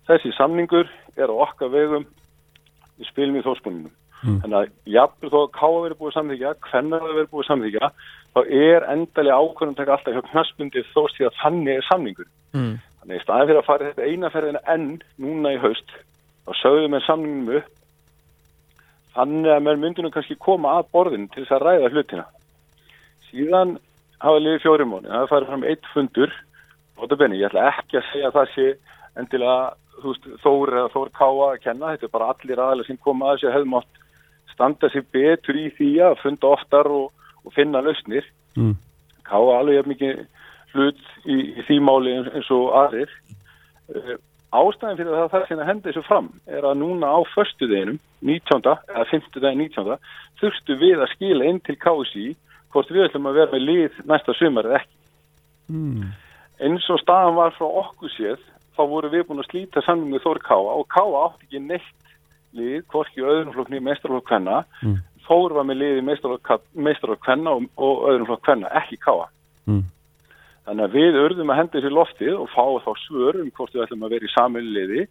þessi 0.09 0.33
samningur 0.37 0.91
er 1.17 1.33
á 1.33 1.35
okkar 1.35 1.73
vegum. 1.73 2.07
Við 3.01 3.11
spilum 3.11 3.39
í 3.41 3.45
þórsbúningnum. 3.47 3.95
Mm. 4.23 4.39
Þannig 4.45 4.59
að 4.59 4.93
jafnvel 4.95 5.31
þó 5.33 5.39
að 5.41 5.55
káa 5.57 5.79
verið 5.83 5.99
búið 5.99 6.17
samþykja, 6.17 6.51
hvenna 6.69 7.01
það 7.03 7.17
verið 7.17 7.31
búið 7.33 7.49
samþykja, 7.49 7.89
þá 8.33 8.41
er 8.47 8.87
endalega 8.93 9.39
ákvörðum 9.43 9.77
taka 9.79 9.97
alltaf 9.97 10.17
hjá 10.17 10.25
knastbundið 10.31 10.89
þórs 10.95 11.17
því 11.19 11.29
að 11.29 11.39
þannig 11.43 11.79
er 11.79 11.87
samningur. 11.89 12.31
Mm. 12.57 12.73
Þannig 13.03 13.19
í 13.19 13.25
staðin 13.25 13.49
fyrir 13.51 13.61
að 13.61 13.69
fara 13.69 13.91
þetta 13.91 14.09
eina 14.09 14.33
ferðina 14.33 14.65
enn 14.75 14.91
núna 15.21 15.55
í 15.55 15.61
haust, 15.63 15.97
þá 16.47 16.53
sögðu 16.61 16.93
með 16.93 17.07
samningnum 17.09 17.57
upp, 17.59 17.73
þannig 19.17 19.53
að 19.53 19.65
menn 19.67 19.83
myndunum 19.83 20.15
kannski 20.15 20.39
koma 20.41 20.79
að 20.79 20.89
borðin 20.95 21.29
til 21.33 21.43
þess 21.43 21.57
að 21.59 21.67
ræða 21.67 21.93
hlutina. 21.93 22.27
Síðan 23.29 23.77
hafa 24.23 24.41
liðið 24.41 24.65
fjóri 24.65 24.89
móni, 24.89 25.11
það 25.11 25.31
farið 25.33 25.53
fram 25.53 25.69
eitt 25.69 25.93
fundur, 25.93 26.35
Ótabenni, 27.03 27.41
ég 27.41 27.49
ætla 27.49 27.71
ekki 27.73 27.99
að 27.99 28.09
segja 28.13 28.29
að 28.29 28.37
það 28.37 28.51
sé 28.53 28.67
endilega 29.19 29.57
veist, 30.05 30.29
Þór 30.45 30.73
eða 30.77 30.91
Þór 30.93 31.11
Káa 31.17 31.49
að 31.49 31.59
kenna, 31.65 31.93
þetta 31.95 32.07
er 32.09 32.13
bara 32.13 32.29
allir 32.33 32.63
aðalega 32.63 32.89
sem 32.89 33.01
koma 33.03 33.31
að 33.31 33.41
þessu 33.41 33.55
hefðum 33.57 33.77
átt 33.81 34.01
standa 34.53 34.91
sér 34.93 35.07
betur 35.17 35.59
í 35.59 35.67
því 35.79 35.91
að 36.07 36.21
funda 36.23 36.53
oftar 36.53 36.91
og, 36.93 37.09
og 37.45 37.55
finna 37.57 37.83
lausnir. 37.85 38.27
Mm. 38.57 38.77
Káa 39.29 39.59
alveg 39.59 39.89
mikið 39.91 40.25
hlut 40.73 41.01
í, 41.25 41.39
í 41.59 41.65
því 41.69 41.79
máli 41.85 42.15
eins, 42.19 42.51
og 42.55 42.71
aðrir. 42.83 43.13
Uh, 43.93 44.15
ástæðin 44.53 44.99
fyrir 45.01 45.17
það 45.17 45.31
það 45.33 45.47
sem 45.49 45.61
að 45.63 45.69
henda 45.71 45.89
þessu 45.89 46.05
fram 46.07 46.31
er 46.47 46.67
að 46.69 46.81
núna 46.83 47.13
á 47.13 47.21
förstudeginum, 47.33 48.01
19. 48.21 48.63
eða 48.93 49.07
50. 49.11 49.47
19. 49.63 49.95
þurftu 50.41 50.79
við 50.81 51.01
að 51.01 51.13
skila 51.15 51.49
inn 51.49 51.61
til 51.65 51.79
KSI 51.81 52.27
hvort 52.73 52.93
við 52.93 53.07
ætlum 53.07 53.29
að 53.31 53.39
vera 53.41 53.55
með 53.55 53.67
lið 53.69 54.03
næsta 54.09 54.35
sumar 54.37 54.69
eða 54.69 54.83
ekki. 54.83 54.99
Mm. 55.73 56.13
Eins 56.63 56.89
og 56.93 57.01
staðan 57.01 57.39
var 57.39 57.55
frá 57.57 57.67
okkur 57.67 58.13
séð 58.13 58.41
þá 58.77 58.83
voru 58.89 59.11
við 59.13 59.27
búin 59.29 59.43
að 59.43 59.51
slíta 59.51 59.83
samlingu 59.85 60.21
Þór 60.23 60.41
Káa 60.45 60.77
og 60.79 60.87
Káa 60.93 61.27
átti 61.27 61.49
ekki 61.49 61.63
neitt 61.65 61.99
lið, 62.53 62.83
hvorki 62.93 63.25
nýjum 63.25 63.87
meistarflokk 63.89 64.29
kvenna, 64.29 64.65
Mm. 64.83 64.99
Þór 65.27 65.57
var 65.59 65.67
með 65.69 65.81
lið 65.83 65.99
í 66.01 66.05
meistarflokk 66.07 67.25
kvenna 67.25 67.57
og, 67.57 67.67
og 67.77 68.07
öðrum 68.11 68.29
flokk 68.31 68.45
kvenna, 68.47 68.71
ekki 68.83 68.99
káa. 69.03 69.29
Mm. 69.71 69.85
Þannig 70.67 70.87
að 70.87 70.97
við 70.99 71.19
urðum 71.23 71.53
að 71.53 71.59
henda 71.61 71.79
þessi 71.79 71.93
loftið 71.93 72.35
og 72.39 72.51
fá 72.53 72.65
þá 72.87 72.93
svör 73.05 73.41
um 73.43 73.51
hvort 73.51 73.75
við 73.75 73.85
ætlum 73.85 74.05
að 74.07 74.15
vera 74.17 74.29
í 74.29 74.35
samiliði 74.35 75.07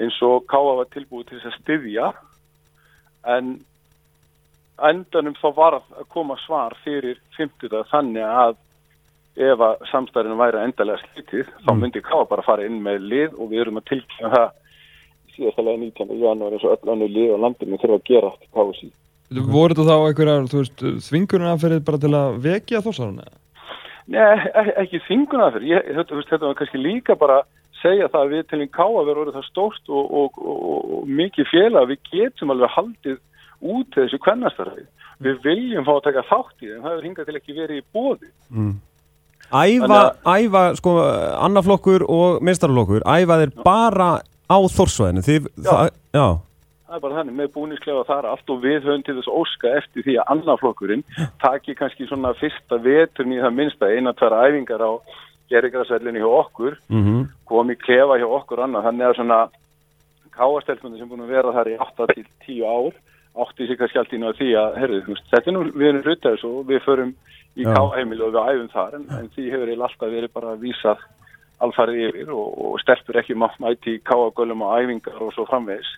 eins 0.00 0.18
og 0.24 0.46
káa 0.48 0.76
var 0.80 0.90
tilbúið 0.92 1.28
til 1.28 1.38
þess 1.38 1.50
að 1.50 1.60
styðja 1.60 2.08
en 3.32 3.52
endanum 4.82 5.36
þá 5.38 5.48
var 5.56 5.78
að 5.78 6.06
koma 6.12 6.36
svar 6.46 6.76
fyrir 6.84 7.20
50 7.36 7.84
þannig 7.92 8.24
að 8.26 8.56
ef 9.42 9.62
að 9.64 9.84
samstæðinu 9.88 10.36
væri 10.36 10.60
endalega 10.60 11.00
slítið 11.04 11.46
þá 11.64 11.70
Mm. 11.72 11.80
myndi 11.80 12.02
káa 12.04 12.28
bara 12.28 12.42
fara 12.42 12.66
inn 12.66 12.82
með 12.82 12.98
lið 13.12 13.38
og 13.38 13.50
við 13.50 13.60
erum 13.60 13.80
að 13.80 13.88
tilkynna 13.88 14.32
það 14.34 14.50
síðastalega 15.36 15.78
19. 15.78 16.18
janúar 16.20 16.52
eins 16.52 16.64
og 16.64 16.76
öll 16.76 16.92
annu 16.92 17.08
lið 17.08 17.32
á 17.32 17.42
landinu 17.44 17.78
þurfa 17.80 17.96
að 18.00 18.08
gera 18.10 18.32
þetta 18.40 18.72
síðan. 18.80 19.01
Voru 19.32 19.74
þetta 19.74 19.88
þá 19.88 19.96
einhverjar, 20.08 21.00
þvingunarferðir 21.08 21.84
bara 21.86 22.02
til 22.02 22.12
að 22.18 22.38
vekja 22.44 22.82
þósarana? 22.84 23.26
Nei, 24.12 24.20
e- 24.20 24.76
ekki. 24.82 25.00
Ég, 25.06 25.90
þetta, 25.96 26.22
þetta 26.28 26.46
var 26.46 26.56
kannski 26.58 26.80
líka 26.82 27.16
bara 27.18 27.42
segja 27.82 28.08
það 28.12 28.24
að 28.24 28.32
við 28.34 28.46
til 28.50 28.60
einn 28.62 28.72
káa 28.72 29.02
verður 29.02 29.20
orðið 29.24 29.38
það 29.38 29.48
stórt 29.48 29.90
og, 29.90 30.14
og, 30.20 30.40
og, 30.42 30.62
og 30.98 31.10
mikið 31.20 31.50
félag 31.50 31.90
við 31.90 32.02
getum 32.12 32.54
alveg 32.54 32.74
haldið 32.76 33.18
út 33.62 33.96
þessu 33.96 34.20
kvennastarfi. 34.22 34.86
Við 35.22 35.42
viljum 35.44 35.86
fá 35.86 35.92
að 35.96 36.06
taka 36.08 36.24
þátt 36.30 36.64
í 36.64 36.70
þeim, 36.70 36.80
það 36.82 36.90
hefur 36.92 37.06
hingað 37.06 37.28
til 37.28 37.38
ekki 37.38 37.56
verið 37.58 37.80
í 37.80 37.84
bóði. 37.94 38.30
Mm. 38.50 38.72
Æfa, 39.52 40.00
æfa, 40.24 40.62
sko, 40.78 40.94
annaflokkur 41.44 42.06
og 42.08 42.40
meistarflokkur, 42.46 43.04
æfa 43.04 43.38
þeir 43.42 43.52
bara 43.62 44.08
á 44.48 44.58
þórsvæðinu, 44.72 45.24
þið, 45.26 45.48
Já. 45.52 45.68
það, 45.68 45.90
já, 46.16 46.26
Það 46.92 46.98
er 46.98 47.04
bara 47.06 47.16
þannig, 47.16 47.36
með 47.38 47.46
búnisklefa 47.54 48.00
þar 48.04 48.26
allt 48.28 48.50
og 48.52 48.58
við 48.60 48.82
höfum 48.84 49.02
til 49.06 49.14
þess 49.16 49.28
óska 49.32 49.70
eftir 49.78 50.04
því 50.04 50.16
að 50.20 50.32
annaflokkurinn 50.34 51.04
taki 51.40 51.72
kannski 51.78 52.04
svona 52.04 52.34
fyrsta 52.36 52.76
veturn 52.84 53.32
í 53.32 53.38
það 53.40 53.54
minnsta 53.56 53.88
eina, 53.88 54.12
tværa 54.12 54.42
æfingar 54.44 54.84
á 54.84 54.92
gerðigrasvellinni 55.48 56.20
hjá 56.20 56.28
okkur 56.28 56.76
mhm, 56.92 57.22
komi 57.48 57.78
klefa 57.80 58.18
hjá 58.20 58.26
okkur 58.28 58.60
annað. 58.66 58.90
Þannig 58.90 59.08
að 59.08 59.16
svona 59.22 59.40
káastelpunni 60.36 61.00
sem 61.00 61.08
búin 61.08 61.24
að 61.24 61.32
vera 61.32 61.56
þar 61.56 61.72
í 61.72 61.78
8 61.86 62.10
til 62.12 62.26
10 62.44 62.60
ár 62.68 63.00
átti 63.46 63.70
sig 63.70 63.80
kannski 63.80 64.02
allt 64.02 64.12
í 64.12 64.20
náðu 64.20 64.38
því 64.42 64.52
að 64.60 64.78
herru, 64.82 65.00
þetta 65.32 65.48
er 65.48 65.56
nú, 65.56 65.64
við 65.72 65.88
erum 65.94 66.22
þessu 66.28 66.54
og 66.60 66.68
við 66.68 66.84
förum 66.84 67.16
í 67.56 67.64
káheimil 67.72 68.20
og 68.20 68.36
við 68.36 68.52
æfum 68.52 68.70
þar 68.76 69.00
en, 69.00 69.10
en 69.16 69.32
því 69.32 69.48
hefur 69.48 69.72
eiginlega 69.72 69.88
alltaf 69.88 70.12
verið 70.18 70.36
bara 70.36 70.54
vísað 70.60 71.10
alfarið 71.64 72.06
yfir 72.10 72.36
og, 72.36 72.48
og 72.52 72.80
stelpur 72.84 73.22
ekki 73.22 73.36
mátt 73.38 73.56
mæti 73.64 73.96
í 73.96 74.02
káagölum 74.04 74.64
og 74.66 74.76
æfingar 74.76 75.24
og 75.24 75.32
svo 75.32 75.48
framvegis 75.48 75.96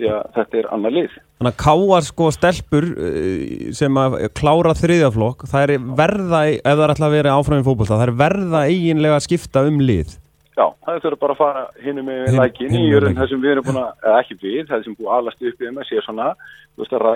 því 0.00 0.08
að 0.16 0.30
þetta 0.38 0.58
er 0.60 0.70
annar 0.76 0.94
lið. 0.96 1.18
Þannig 1.40 1.52
að 1.52 1.60
káar 1.64 2.06
sko 2.08 2.30
stelpur 2.36 2.88
eh, 2.90 3.68
sem 3.76 4.00
að 4.02 4.16
klára 4.40 4.74
þriðjaflokk, 4.78 5.46
það 5.50 5.66
er 5.66 5.86
verða, 6.00 6.42
ef 6.56 6.64
það 6.66 6.82
er 6.86 6.94
alltaf 6.94 7.06
að 7.10 7.14
vera 7.18 7.36
áfram 7.36 7.62
í 7.62 7.68
fótbolta, 7.68 8.00
það 8.00 8.08
er 8.08 8.18
verða 8.24 8.64
eiginlega 8.70 9.20
að 9.20 9.24
skipta 9.28 9.64
um 9.68 9.80
lið. 9.84 10.16
Já, 10.58 10.66
það 10.84 10.98
þurfa 11.04 11.20
bara 11.22 11.34
að 11.36 11.40
fara 11.40 11.62
hinum 11.80 12.08
með 12.10 12.34
lækin 12.36 12.74
í 12.76 12.82
jörðin 12.90 13.16
það 13.16 13.30
sem 13.30 13.40
við 13.40 13.52
erum 13.54 13.66
búin 13.68 13.78
að, 13.80 13.92
eða 14.04 14.18
ekki 14.20 14.36
við, 14.42 14.64
það 14.68 14.82
sem 14.84 14.96
búið 14.98 15.12
aðlast 15.16 15.44
upp 15.46 15.62
í 15.62 15.68
þeim 15.68 15.78
að 15.80 15.88
sé 15.88 16.02
svona, 16.04 16.26
þú 16.74 16.82
veist 16.82 16.96
að 16.98 17.06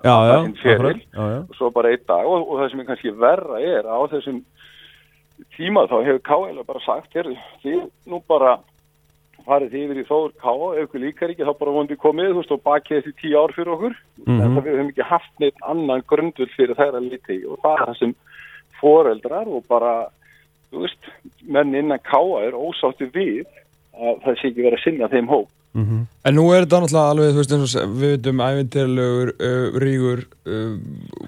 Já, 0.00 0.14
já, 0.30 0.36
hinn 0.46 1.02
já. 1.10 1.26
og 1.42 1.58
svo 1.58 1.68
bara 1.74 1.90
einn 1.92 2.06
dag 2.08 2.30
og, 2.30 2.46
og 2.46 2.62
það 2.62 2.70
sem 2.70 2.80
er 2.80 2.88
kannski 2.88 3.12
verra 3.20 3.60
er 3.60 3.90
á 3.90 3.98
þessum 4.14 4.38
tíma 5.56 5.84
þá 5.90 5.96
hefur 6.06 6.22
K.L. 6.30 6.64
bara 6.68 6.82
sagt, 6.84 7.12
heyrðu, 7.16 7.36
þið 7.64 7.80
nú 8.08 8.20
bara 8.30 8.56
farið 9.46 9.70
þið 9.72 9.84
yfir 9.84 10.00
í 10.00 10.06
þóður 10.10 10.32
K 10.40 10.54
ef 10.80 10.84
ykkur 10.88 11.00
líkar 11.04 11.30
ekki 11.34 11.46
þá 11.48 11.52
bara 11.58 11.74
vondi 11.76 11.96
komið 11.96 12.30
þú 12.30 12.40
veist 12.40 12.54
og 12.56 12.62
bakið 12.66 12.96
þessi 13.00 13.12
tíu 13.20 13.36
ár 13.40 13.52
fyrir 13.56 13.72
okkur 13.74 13.94
Mhm. 14.26 14.40
en 14.40 14.54
það 14.56 14.64
við 14.64 14.74
höfum 14.76 14.90
ekki 14.92 15.06
haft 15.10 15.32
neitt 15.40 15.62
annan 15.62 16.02
grundull 16.06 16.50
fyrir 16.56 16.74
þær 16.76 16.94
að 17.00 17.08
líti 17.10 17.38
og 17.48 17.58
það 17.62 17.72
er 17.80 17.86
það 17.86 17.98
sem 17.98 18.14
foreldrar 18.80 19.48
og 19.48 19.64
bara 19.68 19.94
þú 20.70 20.84
veist, 20.84 21.08
menn 21.48 21.74
innan 21.74 21.98
K.A. 21.98 22.46
er 22.46 22.52
ósátti 22.54 23.10
við 23.10 23.46
að 23.96 24.20
það 24.24 24.38
sé 24.38 24.50
ekki 24.50 24.66
verið 24.66 24.78
að 24.78 24.84
sinna 24.84 25.10
þeim 25.12 25.30
hóp. 25.30 25.48
Mhm. 25.72 26.06
En 26.26 26.34
nú 26.34 26.48
er 26.50 26.64
þetta 26.64 26.80
náttúrulega 26.82 27.10
alveg, 27.12 27.28
þú 27.30 27.38
veist, 27.38 27.52
eins 27.54 27.74
og 27.78 27.90
við 27.94 28.14
veitum, 28.16 28.40
ævintýrlegur, 28.42 29.28
uh, 29.38 29.76
rígur, 29.78 30.22
uh, 30.50 30.72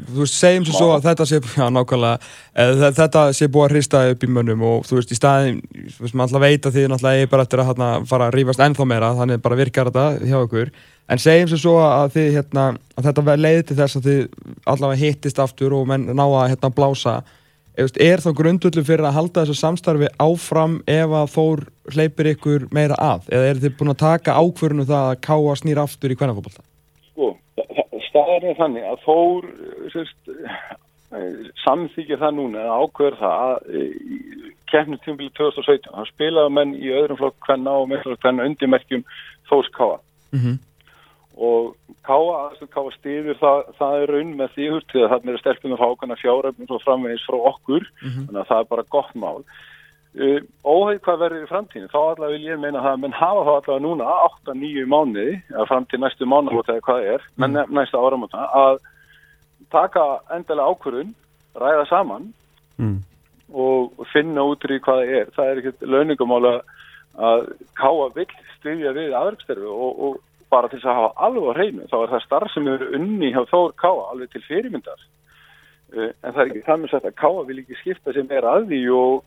þú 0.08 0.18
veist, 0.18 0.34
segjum 0.34 0.64
sem 0.66 0.74
svo 0.74 0.88
að 0.96 1.04
þetta 1.06 1.26
sé, 1.30 1.38
já, 1.60 1.66
nákvæmlega, 1.70 2.30
uh, 2.58 2.72
þetta 2.98 3.22
sé 3.38 3.46
búið 3.46 3.66
að 3.68 3.74
hrista 3.76 4.00
upp 4.10 4.26
í 4.26 4.30
mönnum 4.34 4.64
og 4.66 4.88
þú 4.88 4.98
veist, 4.98 5.12
í 5.14 5.18
staðin, 5.20 5.60
þú 5.94 6.02
veist, 6.02 6.16
maður 6.18 6.26
alltaf 6.26 6.42
veit 6.42 6.66
að 6.66 6.74
þið 6.74 6.88
náttúrulega 6.90 7.20
eigi 7.20 7.30
bara 7.30 7.46
eftir 7.46 7.62
að 7.62 7.70
hana, 7.70 7.90
fara 8.10 8.26
að 8.26 8.34
rífast 8.34 8.64
ennþá 8.66 8.88
meira, 8.90 9.12
þannig 9.20 9.44
bara 9.46 9.60
virkar 9.62 9.92
þetta 9.92 10.08
hjá 10.26 10.38
ykkur, 10.40 10.72
en 11.06 11.22
segjum 11.22 11.52
sem 11.52 11.62
svo 11.62 11.76
að 11.86 12.16
þið, 12.16 12.28
hérna, 12.40 12.66
að 12.98 13.08
þetta 13.08 13.36
leiði 13.38 13.68
til 13.68 13.78
þess 13.78 14.00
að 14.00 14.10
þið 14.10 14.26
allavega 14.74 15.02
hittist 15.04 15.38
aftur 15.38 15.78
og 15.78 15.86
menn 15.86 16.10
ná 16.10 16.26
að, 16.26 16.50
hérna, 16.56 16.74
blása, 16.74 17.20
Eða, 17.22 17.38
er 17.76 18.20
þá 18.20 18.30
grundullum 18.36 18.84
fyrir 18.84 19.06
að 19.08 19.16
halda 19.16 19.44
þessu 19.44 19.56
samstarfi 19.60 20.10
áfram 20.20 20.80
ef 20.90 21.14
að 21.16 21.30
Þór 21.32 21.64
hleypir 21.94 22.30
ykkur 22.34 22.68
meira 22.74 22.98
að 23.00 23.30
eða 23.32 23.48
er 23.48 23.62
þið 23.62 23.76
búin 23.78 23.94
að 23.94 24.02
taka 24.04 24.36
ákvörðinu 24.36 24.86
það 24.90 25.08
að 25.08 25.20
káa 25.24 25.56
snýr 25.56 25.82
aftur 25.82 26.12
í 26.12 26.18
kvennafókbalta? 26.20 26.64
sko, 27.08 27.32
staðan 28.08 28.48
er 28.50 28.60
þannig 28.60 28.88
að 28.90 29.02
Þór 29.06 29.50
sérst, 29.94 30.32
samþykir 31.64 32.20
það 32.20 32.38
núna 32.38 32.64
eða 32.66 32.78
ákveður 32.84 33.18
það 33.20 33.42
að 33.48 33.58
kemnum 34.72 35.02
tímabili 35.04 35.32
2017 35.36 35.92
hann 35.96 36.08
spilaði 36.08 36.56
menn 36.56 36.72
í 36.76 36.92
öðrum 36.92 37.20
flokk 37.20 37.36
kvenna 37.44 37.76
og 37.80 37.90
með 37.90 38.08
kvenna 38.20 38.48
undirmerkjum 38.48 39.04
Þórs 39.50 39.72
Káa 39.76 40.00
Mm 40.32 40.40
-hmm. 40.40 40.58
Og 41.42 41.74
Káa, 42.06 42.38
Káa 42.70 42.94
stýður 42.96 43.38
það, 43.40 43.60
það 43.78 43.98
er 43.98 44.12
raun 44.14 44.32
með 44.38 44.56
hurt 44.70 44.92
því 44.94 45.02
að 45.02 45.12
það 45.12 45.28
er 45.32 45.42
stelpum 45.42 45.74
að 45.74 45.82
fá 45.82 45.88
okkarna 45.88 46.16
fjáröfnum 46.20 46.70
svo 46.70 46.80
framvegis 46.82 47.26
frá 47.28 47.38
okkur. 47.52 47.86
Þannig 48.02 48.40
að 48.42 48.48
það 48.50 48.64
er 48.64 48.70
bara 48.72 48.84
gott 48.96 49.14
mál. 49.14 49.44
Uh, 50.12 50.40
óhæð 50.68 50.98
hvað 51.06 51.22
verður 51.22 51.44
í 51.46 51.48
framtíðin 51.48 51.88
þá 51.88 52.00
allavega 52.02 52.34
vil 52.36 52.48
ég 52.50 52.58
meina 52.60 52.82
að 52.84 52.98
menn 53.00 53.14
hafa 53.16 53.46
þá 53.46 53.52
allavega 53.54 53.84
núna 53.86 54.08
8-9 54.44 54.82
mánuði 54.92 55.38
eða 55.54 55.68
fram 55.70 55.86
til 55.88 56.02
næstu 56.02 56.28
mánuð 56.28 56.58
eða 56.66 56.84
hvað 56.84 57.06
er 57.14 57.24
menn 57.40 57.56
næsta 57.72 57.96
áramóta 57.96 58.44
að 58.52 58.82
taka 59.72 60.04
endilega 60.36 60.68
ákvörðun 60.68 61.14
ræða 61.56 61.86
saman 61.88 62.28
Mm. 62.82 63.02
og 63.52 64.06
finna 64.12 64.44
út 64.48 64.64
í 64.64 64.78
hvað 64.80 65.02
það 65.02 65.14
er. 65.18 65.32
Það 65.36 65.48
er 65.50 65.60
ekkert 65.60 65.82
launingamála 65.92 66.52
að 67.20 67.42
káa 67.76 68.06
vill 68.16 68.30
styðja 68.56 68.94
við 68.96 69.16
aðverksterfi 69.18 69.68
og, 69.68 69.98
og 70.06 70.20
bara 70.52 70.70
til 70.70 70.80
að 70.82 71.00
hafa 71.00 71.26
alveg 71.26 71.48
á 71.48 71.56
hreinu 71.56 71.88
þá 71.90 71.96
er 72.02 72.14
það 72.14 72.24
starf 72.26 72.54
sem 72.54 72.70
eru 72.70 72.92
unni 72.98 73.32
hjá 73.32 73.42
Þór 73.50 73.74
Káa 73.80 74.06
alveg 74.12 74.32
til 74.32 74.44
fyrirmyndar. 74.46 75.04
Uh, 75.92 76.10
en 76.22 76.32
það 76.32 76.42
er 76.44 76.52
ekki 76.52 76.92
sagt 76.92 77.08
að 77.08 77.18
Káa 77.20 77.44
vil 77.48 77.60
ekki 77.62 77.80
skipta 77.80 78.14
sem 78.16 78.30
er 78.32 78.46
að 78.48 78.70
því 78.70 78.82
og, 78.96 79.20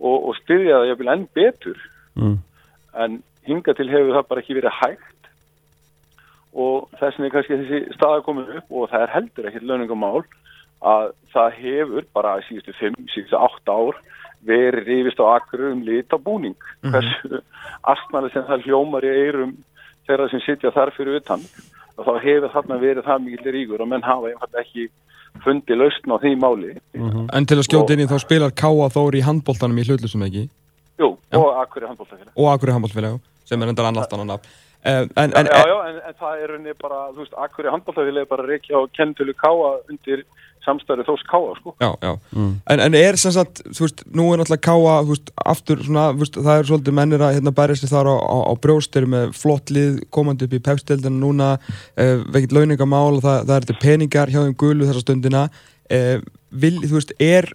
og, 0.00 0.16
og 0.18 0.38
styðja 0.42 0.82
það 0.82 0.90
jafnvel 0.90 1.14
enn 1.14 1.26
betur. 1.38 1.88
Mm. 2.20 2.38
en 2.98 3.20
hinga 3.46 3.72
til 3.78 3.88
hefur 3.90 4.16
það 4.16 4.28
bara 4.28 4.42
ekki 4.42 4.56
verið 4.58 4.78
hægt. 4.80 5.28
Og 6.50 6.88
þess 6.98 7.16
vegna 7.16 7.28
er 7.28 7.34
kannski 7.36 7.58
þessi 7.60 7.96
staða 7.96 8.22
komin 8.26 8.54
upp 8.58 8.72
og 8.74 8.88
það 8.90 9.04
er 9.04 9.12
heldur 9.14 9.48
ekkert 9.50 9.68
launingamál 9.68 10.22
að 10.90 11.12
það 11.34 11.58
hefur 11.60 12.06
bara 12.16 12.38
síðustu 12.48 12.74
5, 12.78 12.96
síðustu 13.14 13.38
8 13.38 13.76
ár 13.76 14.00
verið 14.48 14.88
rifist 14.88 15.20
á 15.20 15.36
akkur 15.36 15.66
um 15.68 15.82
lit 15.84 16.10
á 16.10 16.18
búning. 16.18 16.56
Hversu 16.82 17.42
astnæli 17.92 18.32
sem 18.32 18.46
það 18.48 18.66
hljómar 18.66 19.06
í 19.06 19.12
eirum 19.26 19.54
þeirra 20.08 20.30
sem 20.30 20.42
sitja 20.44 20.72
þar 20.74 20.94
fyrir 20.96 21.20
utan 21.20 21.44
og 21.96 22.06
þá 22.06 22.12
hefur 22.24 22.54
þarna 22.54 22.80
verið 22.80 23.06
það 23.08 23.26
mikil 23.26 23.54
ríkur 23.56 23.84
og 23.84 23.90
menn 23.90 24.06
hafa 24.06 24.30
einfallega 24.30 24.64
ekki 24.64 24.88
fundið 25.44 25.78
lausn 25.78 26.14
á 26.14 26.16
því 26.22 26.32
máli. 26.42 26.72
En 27.36 27.46
til 27.46 27.58
að 27.60 27.66
skjóta 27.68 27.94
inn 27.94 28.02
í 28.04 28.08
þá 28.10 28.16
spilar 28.22 28.54
káa 28.56 28.88
Þór 28.90 29.18
í 29.20 29.22
handbóltanum 29.26 29.78
í 29.78 29.84
hlutlusum 29.86 30.24
ekki 30.26 30.48
Jú, 31.00 31.14
og 31.36 31.60
akkur 31.62 31.84
er 31.84 31.92
handbóltafélag 31.92 32.34
og 32.34 32.48
Akurey 32.52 32.74
handbóltfélag 32.76 33.20
sem 33.48 33.62
er 33.62 33.70
endar 33.72 33.86
af 33.88 34.12
uh, 34.12 34.40
en, 34.84 35.08
en, 35.16 35.46
Já, 35.46 35.62
já, 35.68 35.76
en, 35.88 36.00
en 36.08 36.16
það 36.18 36.42
er 36.42 36.52
rauninni 36.52 36.74
bara, 36.80 36.98
þú 37.14 37.22
veist, 37.22 37.36
akkur 37.46 37.66
er 37.66 37.74
handbóltafélag 37.74 38.28
bara 38.28 38.46
reykja 38.48 38.78
og 38.78 38.92
kentölu 38.96 39.34
káa 39.34 39.78
undir 39.88 40.24
samstæri 40.64 41.04
þós 41.06 41.22
káa, 41.28 41.54
sko 41.58 41.74
Já, 41.80 41.90
já. 42.02 42.12
Mm. 42.36 42.52
En, 42.72 42.82
en 42.86 42.96
er 42.98 43.18
sem 43.20 43.32
sagt, 43.32 43.62
þú 43.70 43.86
veist, 43.86 44.02
nú 44.12 44.26
er 44.30 44.40
náttúrulega 44.40 44.66
káa, 44.66 44.96
þú 45.04 45.14
veist, 45.14 45.32
aftur 45.54 45.84
svona, 45.86 46.06
þú 46.12 46.24
veist, 46.24 46.40
það 46.40 46.58
er 46.58 46.68
svolítið 46.70 46.96
mennir 46.98 47.24
að 47.24 47.36
hérna 47.38 47.54
bæra 47.56 47.76
sér 47.78 47.92
þar 47.92 48.10
á, 48.12 48.16
á, 48.20 48.38
á 48.50 48.52
brjóstir 48.66 49.08
með 49.10 49.32
flott 49.40 49.72
lið 49.72 50.02
komandi 50.12 50.48
upp 50.48 50.56
í 50.58 50.62
pepstildina 50.68 51.16
núna, 51.16 51.54
uh, 51.96 52.16
veikitt 52.34 52.56
launingamál 52.56 53.22
það, 53.22 53.38
það 53.46 53.54
er 53.56 53.68
þetta 53.68 53.84
peningar 53.86 54.34
hjá 54.34 54.42
þeim 54.42 54.58
gulu 54.60 54.90
þessa 54.90 55.04
stundina. 55.06 55.46
Uh, 55.90 56.18
vil, 56.50 56.76
þú 56.84 56.98
veist, 56.98 57.16
er 57.20 57.52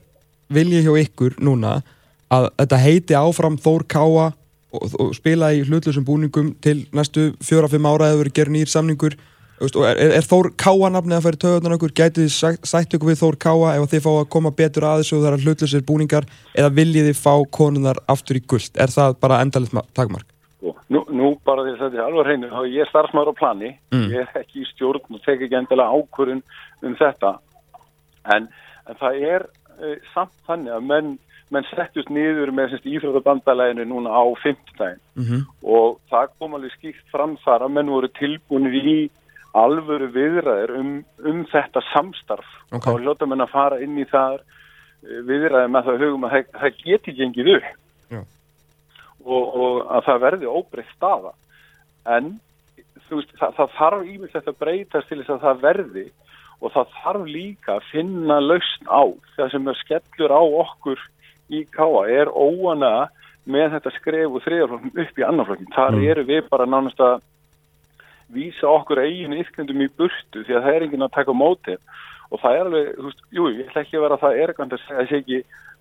vilji 0.54 0.82
hjá 0.86 0.94
ykkur 1.06 1.38
núna 1.44 1.80
að 2.34 2.50
þetta 2.58 2.82
heiti 2.82 3.18
áfram 3.18 3.58
Þór 3.62 3.86
Káa 3.90 4.26
og, 4.76 4.98
og 5.00 5.14
spila 5.18 5.52
í 5.56 5.64
hlutlusum 5.66 6.06
búningum 6.08 6.54
til 6.64 6.84
næstu 6.96 7.32
fjóra-fimm 7.46 7.88
ára 7.90 8.12
eða 8.12 8.24
verið 8.24 8.38
gerð 8.40 8.56
nýr 8.56 8.72
samningur 8.72 9.18
er, 9.62 9.98
er, 9.98 10.12
er 10.20 10.26
Þór 10.28 10.50
Káa 10.60 10.90
nafnið 10.92 11.18
að 11.18 11.26
færi 11.26 11.40
töðunan 11.46 11.76
okkur, 11.78 11.94
gætið 11.96 12.26
þið 12.28 12.62
sætt, 12.68 12.94
ykkur 12.98 13.12
við 13.14 13.20
Þór 13.24 13.38
Káa 13.46 13.74
ef 13.80 13.90
þið 13.94 14.04
fá 14.06 14.12
að 14.20 14.30
koma 14.36 14.52
betur 14.52 14.84
að 14.90 15.02
þessu 15.04 15.18
og 15.20 15.24
það 15.26 15.34
er 15.38 15.44
hlutlusir 15.46 15.86
búningar 15.88 16.28
eða 16.56 16.72
viljið 16.76 17.10
þið 17.12 17.20
fá 17.24 17.34
konunar 17.60 18.00
aftur 18.12 18.40
í 18.40 18.44
guld 18.52 18.78
er 18.84 18.94
það 18.96 19.16
bara 19.24 19.42
endalegt 19.46 19.76
takmark? 19.96 20.28
Nú, 20.90 21.02
nú 21.14 21.28
bara 21.46 21.62
því 21.66 21.76
að 21.76 21.82
þetta 21.84 21.98
er 22.00 22.06
alveg 22.08 22.26
hreinu, 22.26 22.48
þá 22.50 22.60
er 22.64 22.72
ég 22.74 22.88
starfsmæður 22.90 23.32
á 23.34 23.40
plani, 23.40 23.70
Mm. 23.94 24.08
ég 24.12 24.22
er 24.26 24.40
ekki 24.42 24.64
í 24.64 24.68
stjórn 24.74 25.14
og 25.14 25.22
tek 25.26 25.42
ekki 25.46 25.56
endilega 25.60 25.94
ákvörðun 25.94 26.42
um 26.84 26.96
þetta. 27.00 27.32
En, 28.34 28.48
en 28.90 28.98
það 29.00 29.20
er 29.30 29.46
uh, 29.46 29.96
samt 30.14 30.34
þannig 30.50 30.74
að 30.74 30.88
menn, 30.90 31.12
menn 31.54 31.68
settust 31.70 32.10
niður 32.10 32.50
með 32.58 32.74
semst 32.74 32.88
íþróttabandalæginu 32.90 33.86
núna 33.92 34.10
á 34.10 34.24
fimmtudaginn 34.42 35.02
Mhm. 35.16 35.44
og 35.64 36.00
það 36.12 36.34
kom 36.40 36.58
alveg 36.58 36.74
skýrt 36.76 37.06
fram 37.14 37.38
þar 37.46 37.66
að 37.68 37.72
menn 37.78 37.94
voru 37.94 38.10
tilbúinir 38.18 38.74
í 38.82 38.98
alvöru 39.56 40.10
viðræðir 40.16 40.76
um, 40.80 40.92
um 41.26 41.42
þetta 41.52 41.82
samstarf. 41.94 42.48
Ok. 42.72 42.84
Þá 42.86 42.92
hljóta 43.00 43.28
menn 43.30 43.46
að 43.46 43.54
fara 43.54 43.80
inn 43.84 43.98
í 44.02 44.06
það 44.12 44.40
uh, 44.42 45.20
viðræði 45.30 45.72
með 45.76 45.90
það 45.90 46.06
hugum 46.06 46.28
að 46.28 46.36
það, 46.36 46.46
það 46.62 46.80
geti 46.84 47.16
gengið 47.22 47.52
upp 47.56 47.72
og, 49.26 49.44
og 49.58 49.80
að 49.90 50.06
það 50.06 50.22
verði 50.26 50.52
óbreytt 50.52 50.92
staða. 50.94 51.34
En 52.06 52.36
veist, 53.10 53.32
það, 53.40 53.56
það 53.58 53.74
þarf 53.80 54.06
ímyndilegt 54.06 54.52
að 54.52 54.60
breytast 54.62 55.10
til 55.10 55.20
þess 55.22 55.34
að 55.36 55.44
það 55.48 55.64
verði 55.66 56.06
og 56.62 56.72
það 56.76 56.94
þarf 57.02 57.28
líka 57.30 57.76
að 57.76 57.88
finna 57.92 58.40
lausn 58.44 58.90
á 58.90 59.04
það 59.36 59.52
sem 59.54 59.70
er 59.72 59.80
skellur 59.82 60.34
á 60.34 60.42
okkur 60.62 61.02
í 61.54 61.64
káa 61.74 62.06
er 62.10 62.32
óana 62.32 63.08
með 63.46 63.76
þetta 63.76 63.92
skref 64.00 64.38
og 64.38 64.42
þriðarflokkum 64.46 65.02
upp 65.04 65.20
í 65.22 65.26
annarflokkin. 65.26 65.74
Þar 65.76 65.98
Mm. 66.00 66.06
eru 66.12 66.24
við 66.26 66.48
bara 66.50 66.66
nánast 66.66 67.02
að 67.02 67.20
vísa 68.34 68.68
okkur 68.72 69.04
eigin 69.04 69.38
yfkendum 69.38 69.84
í 69.86 69.92
burtu 69.98 70.44
því 70.46 70.58
að 70.58 70.66
það 70.66 70.76
er 70.76 70.86
enginn 70.88 71.06
að 71.06 71.16
taka 71.18 71.36
á 71.36 71.42
móti 71.42 71.78
og 72.32 72.42
það 72.42 72.58
er 72.58 72.66
alveg, 72.66 72.92
þú 72.98 73.08
veist, 73.10 73.24
jú, 73.38 73.48
ég 73.54 73.70
ætla 73.70 73.84
ekki 73.84 73.98
að 74.00 74.06
vera 74.06 74.18
að 74.18 74.24
það 74.26 74.40
er 74.42 74.52
eitthvað 74.52 74.76
að 74.76 74.84
segja 74.86 75.00
þessi 75.02 75.18
ekki 75.22 75.40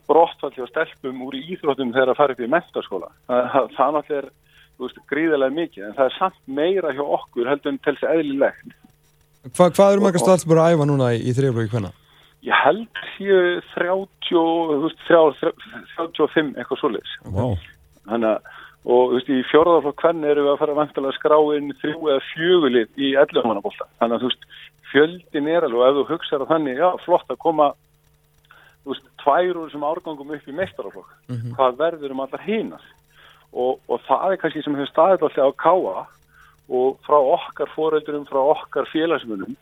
brottfall 0.09 0.53
hjá 0.55 0.65
stelpum 0.69 1.23
úr 1.25 1.37
íþróttum 1.41 1.93
þegar 1.95 2.13
að 2.13 2.19
fara 2.21 2.37
upp 2.37 2.43
í 2.45 2.51
mentaskóla. 2.53 3.11
Það, 3.29 3.45
það, 3.55 3.69
það 3.79 3.95
náttúrulega 3.97 4.21
er, 4.21 4.31
þú 4.75 4.87
veist, 4.87 5.03
gríðarlega 5.13 5.59
mikið 5.59 5.87
en 5.89 5.97
það 5.99 6.11
er 6.11 6.17
samt 6.19 6.41
meira 6.61 6.95
hjá 6.95 7.05
okkur 7.05 7.51
heldur 7.51 7.73
en 7.73 7.81
til 7.85 7.95
þess 7.97 8.11
eðlilegt. 8.13 8.75
Hva, 9.45 9.69
hvað 9.69 9.95
eru 9.95 10.05
margar 10.05 10.25
stelpur 10.25 10.61
að 10.61 10.75
æfa 10.75 10.89
núna 10.89 11.13
í, 11.17 11.23
í 11.25 11.37
þriðaflöki 11.37 11.73
hvenna? 11.75 11.93
Ég 12.45 12.61
held 12.61 13.03
séu 13.15 13.41
30, 13.73 14.09
þú 14.29 14.83
veist, 14.85 15.07
30, 15.09 15.55
35 15.97 16.53
eitthvað 16.61 16.81
svoleiðis. 16.83 17.17
Vá. 17.33 17.47
Þannig 18.11 18.31
að, 18.35 18.55
og 18.85 19.15
veist, 19.15 19.31
í 19.33 19.41
fjóraðarflokk 19.49 20.03
hvernig 20.05 20.31
erum 20.31 20.45
við 20.45 20.53
að 20.53 20.61
fara 20.61 20.77
vantilega 20.77 21.13
að 21.13 21.19
skrá 21.19 21.37
inn 21.57 21.71
þrjú 21.81 22.11
eða 22.13 22.25
fjögulið 22.33 23.01
í 23.01 23.15
11 23.17 23.49
mannabólta. 23.49 23.89
Þannig 24.01 24.17
að 24.17 24.25
þú 24.25 24.31
veist, 24.31 24.45
fjöldin 24.91 25.49
er 25.49 25.67
alveg 25.67 25.81
og 25.81 25.87
ef 25.87 25.97
þú 25.97 26.05
hugsaður 26.13 26.51
þannig, 26.53 26.83
já, 26.83 26.89
flott 27.07 27.33
að 27.33 27.41
koma 27.47 27.71
þú 28.85 28.93
veist, 28.93 29.07
tvær 29.23 29.57
úr 29.57 29.71
þessum 29.71 29.87
árgangum 29.89 30.35
upp 30.37 30.49
í 30.49 30.57
meistaraflokk. 30.59 31.15
Mhm. 31.33 31.55
Hvað 31.57 31.81
verður 31.81 32.15
um 32.15 32.21
allar 32.21 32.45
hinar? 32.45 32.85
Og, 33.55 33.81
og 33.89 34.01
það 34.09 34.33
er 34.33 34.41
kannski 34.43 34.63
sem 34.65 34.75
hefur 34.75 34.91
staðið 34.91 35.25
alltaf 35.25 35.49
á 35.49 35.61
káa 35.65 36.07
og 36.69 36.99
frá 37.07 37.19
okkar 37.21 37.71
foreldurum, 37.75 38.27
frá 38.27 38.41
okkar 38.41 38.89
félagsmunum, 38.91 39.57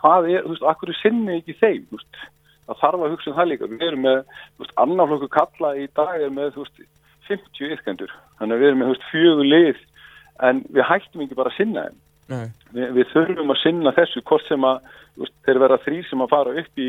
hvað 0.00 0.30
er, 0.32 0.42
þú 0.44 0.54
veist, 0.54 0.66
akkur 0.66 0.92
er 0.92 0.98
sinni 1.00 1.38
ekki 1.40 1.56
þeim, 1.60 1.86
þú 1.88 2.00
veist, 2.00 2.20
það 2.66 2.80
þarf 2.82 3.04
að 3.06 3.14
hugsa 3.14 3.30
um 3.30 3.36
það 3.36 3.50
líka. 3.50 3.70
Við 3.70 3.86
erum 3.86 4.04
með, 4.04 4.20
þú 4.56 4.64
veist, 4.64 4.76
annarflokku 4.84 5.28
kalla 5.36 5.72
í 5.76 5.86
dag 5.96 6.20
er 6.20 6.32
með, 6.32 6.52
þú 6.56 6.64
veist, 6.64 6.84
50 7.28 7.74
yrkendur. 7.76 8.14
Þannig 8.38 8.56
að 8.56 8.62
við 8.62 8.68
erum 8.70 8.82
með, 8.82 9.02
fjögur 9.10 9.50
lið, 9.50 9.82
en 10.48 10.62
við 10.68 10.88
hættum 10.90 11.24
ekki 11.24 11.38
bara 11.38 11.52
að 11.52 11.58
sinna 11.58 11.86
þeim. 11.86 11.98
Nei. 12.26 12.46
Við, 12.72 13.04
þurfum 13.12 13.52
að 13.54 13.60
sinna 13.62 13.92
þessu, 13.96 14.22
hvort 14.26 14.48
sem 14.48 14.64
að, 14.66 14.80
veist, 15.20 15.36
þeir 15.46 15.60
vera 15.62 15.82
þrýr 15.84 16.08
sem 16.08 16.24
að 16.24 16.32
fara 16.32 16.56
upp 16.62 16.82
í, 16.82 16.88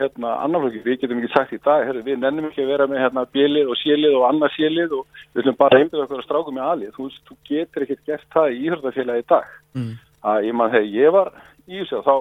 hérna, 0.00 0.30
annarflokki. 0.46 0.82
Við 0.86 1.00
getum 1.02 1.18
ekki 1.20 1.32
sagt 1.34 1.56
í 1.56 1.60
dag, 1.62 1.86
herru, 1.86 2.02
við 2.06 2.20
nennum 2.22 2.46
ekki 2.48 2.62
að 2.64 2.70
vera 2.72 2.86
með, 2.90 3.02
hérna, 3.04 3.26
bjelið 3.34 3.72
og 3.72 3.80
sjélið 3.82 4.16
og 4.18 4.28
annað 4.28 4.54
sjélið 4.56 4.94
og 4.98 5.18
við 5.32 5.42
ætlum 5.42 5.58
bara 5.58 5.78
að 5.78 5.84
einbjöða 5.84 6.06
okkur 6.06 6.22
að 6.22 6.28
stráka 6.28 6.54
með 6.56 6.70
alið. 6.70 6.94
Þú 6.96 7.08
þú 7.28 7.36
getur 7.50 7.84
ekkert 7.86 8.06
gert 8.08 8.28
það 8.32 8.54
í 8.54 8.62
íhjörðafélagi 8.62 9.24
í 9.24 9.28
dag 9.34 9.58
Mm. 9.72 9.92
að 10.28 10.44
ég 10.44 10.54
man 10.54 10.70
þegar 10.70 10.88
ég 10.92 11.12
var 11.12 11.28
í 11.64 11.78
þessu 11.80 12.02
þá 12.04 12.14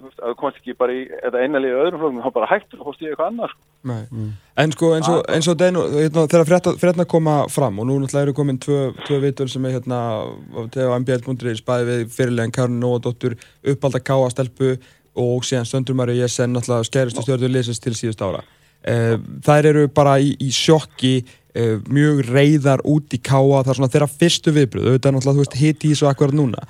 að 0.00 0.30
þú 0.30 0.36
komst 0.40 0.60
ekki 0.60 0.76
bara 0.78 0.94
í 0.94 1.02
þetta 1.08 1.42
liðið 1.60 1.80
öðrum 1.80 2.02
flokkum 2.02 2.22
þá 2.24 2.34
bara 2.36 2.48
hættur 2.50 2.82
og 2.82 2.88
hóst 2.90 3.02
ég 3.04 3.12
eitthvað 3.12 3.30
annað 3.30 3.52
sko. 3.52 3.66
Nei. 3.90 4.30
En 4.60 4.74
sko 4.74 4.90
eins 4.96 5.08
og, 5.08 5.20
eins 5.32 5.48
og 5.48 5.58
denu, 5.60 5.84
hérna, 5.94 6.24
þegar 6.28 6.76
fréttina 6.80 7.06
koma 7.08 7.34
fram 7.52 7.80
og 7.80 7.88
nú 7.88 7.96
náttúrulega 8.00 8.28
eru 8.28 8.36
komin 8.36 8.60
tvö, 8.60 8.78
tvö 9.06 9.20
vitur 9.24 9.50
sem 9.52 9.66
er 9.68 9.78
hérna 9.78 10.00
á 10.28 10.96
mbl.is 11.00 11.64
bæði 11.66 11.88
við 11.90 12.14
fyrirlegin 12.16 12.54
Karin 12.56 12.80
Nóadóttur 12.82 13.36
uppalda 13.72 14.02
káa 14.04 14.30
stelpu 14.32 14.76
og 15.20 15.44
síðan 15.48 15.68
Söndrumari 15.68 16.18
ég 16.20 16.32
sen 16.32 16.52
náttúrulega 16.54 16.88
skæristu 16.88 17.24
stjórnur 17.24 17.52
liðsins 17.52 17.82
til 17.82 17.96
síðust 17.96 18.24
ára. 18.24 18.44
Eh, 18.84 19.16
þær 19.44 19.72
eru 19.72 19.88
bara 19.92 20.16
í, 20.20 20.32
í 20.40 20.52
sjokki 20.54 21.18
eh, 21.20 21.76
mjög 21.88 22.24
reyðar 22.30 22.84
út 22.88 23.12
í 23.12 23.20
káa 23.20 23.60
það 23.60 23.74
er 23.74 23.80
svona 23.80 23.92
þeirra 23.92 24.12
fyrstu 24.12 24.54
viðbröð 24.56 24.88
auðvitað 24.88 25.16
náttúrulega 25.16 25.36
þú 25.36 25.44
veist 25.44 25.60
hiti 25.60 25.90
í 25.90 25.98
svo 25.98 26.08
akkurat 26.08 26.36
núna 26.36 26.64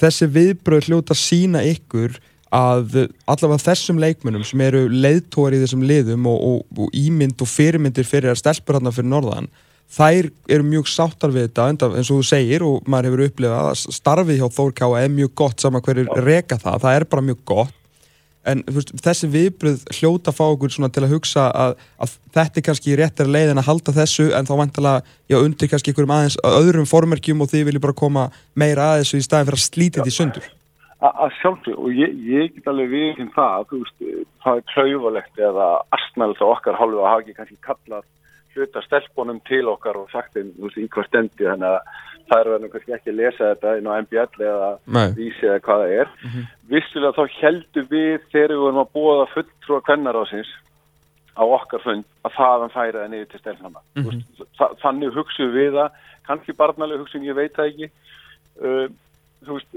þessi 0.00 0.28
viðbröð 0.34 0.90
hljóta 0.90 1.16
sína 1.16 1.62
ykkur 1.64 2.18
að 2.54 2.98
allavega 3.26 3.64
þessum 3.64 3.98
leikmönnum 4.02 4.44
sem 4.46 4.60
eru 4.62 4.86
leiðtóri 4.92 5.58
í 5.58 5.64
þessum 5.64 5.84
liðum 5.88 6.26
og, 6.30 6.42
og, 6.48 6.82
og 6.84 6.96
ímynd 6.96 7.40
og 7.42 7.50
fyrirmyndir 7.50 8.06
fyrir 8.06 8.30
að 8.30 8.42
stelpur 8.44 8.78
hérna 8.78 8.94
fyrir 8.94 9.10
norðan 9.10 9.50
þær 9.94 10.28
eru 10.50 10.66
mjög 10.66 10.90
sáttar 10.90 11.32
við 11.34 11.48
þetta 11.48 11.68
enda, 11.72 11.92
eins 11.94 12.10
og 12.10 12.20
þú 12.20 12.26
segir 12.28 12.64
og 12.66 12.90
maður 12.90 13.10
hefur 13.10 13.24
upplifað 13.28 13.70
að 13.70 13.96
starfið 13.98 14.40
hjá 14.40 14.46
Þór 14.56 14.76
Káa 14.80 15.00
er 15.02 15.12
mjög 15.12 15.32
gott 15.38 15.64
saman 15.64 15.84
hverjur 15.84 16.12
reka 16.24 16.58
það, 16.60 16.78
það 16.84 16.98
er 16.98 17.06
bara 17.10 17.26
mjög 17.28 17.42
gott. 17.48 17.80
En 18.44 18.60
veist, 18.68 18.90
þessi 19.00 19.28
viðbröð 19.32 19.86
hljóta 19.96 20.28
að 20.28 20.36
fá 20.36 20.42
okkur 20.44 20.72
svona 20.74 20.90
til 20.92 21.06
að 21.06 21.14
hugsa 21.14 21.46
að, 21.48 21.78
að 21.96 22.16
þetta 22.34 22.60
er 22.60 22.64
kannski 22.66 22.96
réttar 23.00 23.30
leið 23.32 23.54
en 23.54 23.60
að 23.62 23.70
halda 23.70 23.94
þessu 23.96 24.26
en 24.36 24.48
þá 24.48 24.52
vantilega, 24.58 25.14
já, 25.32 25.38
undir 25.38 25.70
kannski 25.72 25.94
einhverjum 25.94 26.12
aðeins 26.18 26.36
öðrum 26.50 26.90
formerkjum 26.90 27.40
og 27.40 27.48
þið 27.54 27.64
viljið 27.70 27.84
bara 27.86 27.96
koma 28.02 28.26
meira 28.52 28.90
að 28.90 29.04
þessu 29.04 29.22
í 29.22 29.24
staðin 29.24 29.48
fyrir 29.48 29.62
að 29.62 29.64
slíta 29.64 30.02
þetta 30.02 30.12
í 30.12 30.18
sundur 30.18 30.52
að 31.04 31.36
sjálfsög 31.40 31.78
og 31.78 31.92
ég, 31.92 32.16
ég 32.24 32.54
get 32.54 32.68
alveg 32.70 32.90
við 32.92 33.22
það 33.34 33.68
þú 33.70 33.80
veist, 33.82 34.04
það 34.44 34.60
er 34.60 34.66
klauvalegt 34.72 35.40
eða 35.50 35.68
astnælt 35.96 36.40
á 36.40 36.46
okkar 36.48 36.78
hálfu 36.80 37.02
að 37.02 37.10
hafa 37.10 37.24
ekki 37.24 37.36
kannski 37.38 37.58
kallað 37.66 38.06
hluta 38.54 38.82
stelpunum 38.84 39.40
til 39.48 39.66
okkar 39.68 39.98
og 39.98 40.10
sagt 40.12 40.38
veist, 40.38 40.78
í 40.78 40.88
hver 40.88 41.08
stendi 41.08 41.48
þannig 41.48 41.74
að 41.74 41.80
það 42.30 42.40
er 42.40 42.50
verið 42.52 42.72
kannski 42.72 42.94
ekki 42.96 43.12
að 43.12 43.18
lesa 43.20 43.48
þetta 43.50 43.72
inn 43.78 43.88
á 43.90 43.92
MBL 44.00 44.44
eða 44.48 44.68
vísi 45.18 45.48
eða 45.48 45.62
hvað 45.66 45.82
það 45.82 45.96
er. 46.00 46.12
Vissulega 46.70 47.16
þá 47.18 47.38
heldur 47.40 47.88
við 47.90 48.14
þegar 48.32 48.54
við 48.54 48.62
vorum 48.62 48.82
að 48.84 48.92
búa 48.96 49.26
fulltrúa 49.34 49.84
kvennarásins 49.88 50.52
á 51.34 51.42
okkar 51.44 51.82
fund 51.82 52.06
að 52.24 52.36
þaðan 52.38 52.72
færa 52.72 53.02
það 53.02 53.10
niður 53.12 53.28
til 53.32 53.40
stelfnama 53.42 53.80
mm 53.98 54.04
-hmm. 54.04 54.46
Þa, 54.58 54.66
þannig 54.82 55.16
hugsuðum 55.18 55.54
við 55.58 55.70
það. 55.74 56.00
Kannski 56.24 56.56
barnalega 56.56 57.02
hugsuðum, 57.02 57.26
ég 57.28 57.36
veit 57.36 57.56
það 57.56 57.70
ekki. 57.72 57.90
Uh, 58.54 58.86
þú 59.44 59.58
veist 59.58 59.76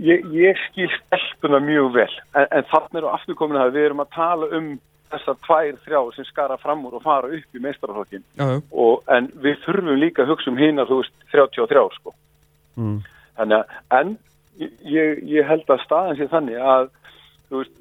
ég, 0.00 0.24
ég 0.32 0.62
skil 0.68 0.88
stelpuna 0.94 1.60
mjög 1.64 1.92
vel 1.98 2.10
en, 2.34 2.46
en 2.48 2.66
þannig 2.70 3.02
eru 3.02 3.12
afturkomin 3.12 3.60
að 3.60 3.76
við 3.76 3.88
erum 3.90 4.04
að 4.04 4.14
tala 4.16 4.48
um 4.58 4.72
þessar 5.12 5.38
tvær 5.44 5.78
þrjá 5.84 6.00
sem 6.16 6.28
skara 6.28 6.58
fram 6.60 6.84
úr 6.88 6.96
og 6.98 7.04
fara 7.04 7.30
upp 7.36 7.56
í 7.56 7.62
meistaraflokkin 7.62 8.24
Já, 8.38 8.44
já, 8.54 8.58
og, 8.72 9.02
en 9.12 9.28
við 9.44 9.58
þurfum 9.66 10.00
líka 10.00 10.24
að 10.24 10.32
hugsa 10.32 10.52
um 10.52 10.60
hinar, 10.60 10.88
þú 10.88 11.02
veist, 11.02 11.14
33 11.34 11.84
sko. 11.98 12.14
Mm. 12.80 12.98
Þannig 13.36 13.58
að, 13.58 13.76
en 13.98 14.14
ég, 14.88 15.22
ég 15.34 15.48
held 15.48 15.68
að 15.68 15.84
staðan 15.84 16.18
sé 16.18 16.28
þannig 16.32 16.64
að, 16.74 16.88
þú 17.50 17.60
veist, 17.62 17.78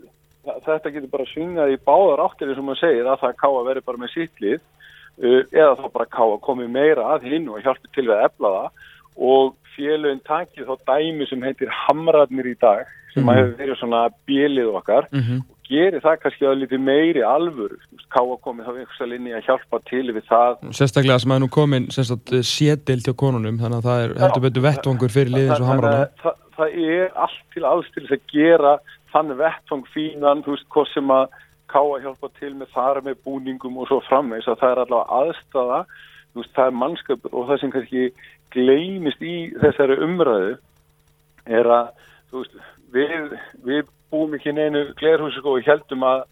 þetta 0.68 0.94
getur 0.94 1.12
bara 1.14 1.30
svingað 1.30 1.74
í 1.76 1.82
báðar 1.86 2.24
áttir 2.26 2.52
eins 2.52 2.62
og 2.62 2.68
maður 2.68 2.84
segir 2.84 3.10
að 3.10 3.24
það 3.24 3.40
ká 3.40 3.48
að 3.50 3.68
vera 3.70 3.88
bara 3.88 4.02
með 4.02 4.14
sittlið 4.16 4.60
uh, 4.60 5.42
eða 5.52 5.76
þá 5.80 5.86
bara 5.94 6.12
ká 6.18 6.24
að 6.26 6.40
komi 6.48 6.70
meira 6.72 7.12
að 7.16 7.28
hinn 7.30 7.50
og 7.52 7.62
hjálpi 7.62 7.92
til 7.94 8.08
við 8.08 8.16
að 8.18 8.26
efla 8.30 8.54
það 8.56 8.88
og 9.18 9.56
félögin 9.78 10.22
takið 10.28 10.68
þá 10.68 10.76
dæmi 10.92 11.28
sem 11.30 11.42
heitir 11.42 11.70
Hamrarnir 11.88 12.46
í 12.52 12.58
dag 12.60 12.86
sem 13.14 13.28
að 13.28 13.40
hefur 13.42 13.58
verið 13.60 13.80
svona 13.80 14.02
bjelið 14.28 14.70
okkar 14.80 15.08
Mhm. 15.12 15.42
og 15.42 15.58
gerir 15.72 16.02
það 16.04 16.18
kannski 16.22 16.46
að 16.48 16.58
lítið 16.62 16.80
meiri 16.84 17.22
alvöru, 17.24 17.78
Þú 17.80 17.96
veist, 17.96 18.10
ká 18.12 18.20
að 18.22 18.42
komi 18.42 18.64
þá 18.64 18.72
einhversa 18.76 19.08
linni 19.08 19.32
að 19.32 19.46
hjálpa 19.48 19.80
til 19.88 20.08
við 20.12 20.24
það. 20.28 20.58
Sérstaklega 20.76 21.20
sem 21.20 21.32
að 21.32 21.40
nú 21.40 21.50
komin 21.50 21.88
sétild 21.92 23.04
hjá 23.08 23.14
konunum 23.16 23.58
þannig 23.60 23.80
að 23.80 23.88
það 23.88 24.04
er 24.04 24.14
heldur 24.22 24.44
betur 24.48 24.66
vettvangur 24.68 25.10
fyrir 25.14 25.32
liðin 25.36 25.56
svo 25.56 25.66
Þannig 25.66 25.72
hamrana 25.72 26.02
að 26.02 26.10
það, 26.24 26.36
það 26.58 26.76
er 26.92 27.12
allt 27.26 27.42
til 27.54 27.64
alls 27.66 27.88
til 27.94 28.04
þess 28.04 28.18
að 28.18 28.28
gera 28.34 28.74
þannig 29.14 29.38
vettvang 29.42 29.86
fínan, 29.96 30.44
þú 30.44 30.56
veist, 30.56 30.68
hvað 30.72 30.94
sem 30.94 31.08
að 31.12 31.26
ká 31.72 31.80
að 31.80 32.02
hjálpa 32.04 32.30
til 32.40 32.54
með 32.60 32.68
þar 32.76 33.02
með 33.08 33.16
búningum 33.26 33.78
og 33.80 33.88
svo 33.88 34.02
framvegs 34.08 34.48
að 34.52 34.60
það 34.60 34.72
er 34.76 34.82
allavega 34.86 35.20
aðstafa, 35.22 35.80
veist, 36.36 36.54
það 36.56 36.68
er 36.68 36.78
mannskapur 36.84 37.32
og 37.34 37.48
það 37.50 37.60
sem 37.62 37.72
kannski 37.72 38.04
gleymist 38.52 39.22
í 39.22 39.52
þessari 39.62 39.98
umræðu 40.06 40.58
er 41.48 41.72
að, 41.78 41.90
veist, 42.34 42.56
við, 42.94 43.34
við 43.66 43.88
búum 44.12 44.36
ekki 44.36 44.54
neinu 44.54 44.86
glerhúsi 45.00 45.40
sko 45.40 45.58
og 45.58 45.66
heldum 45.68 46.04
að 46.08 46.24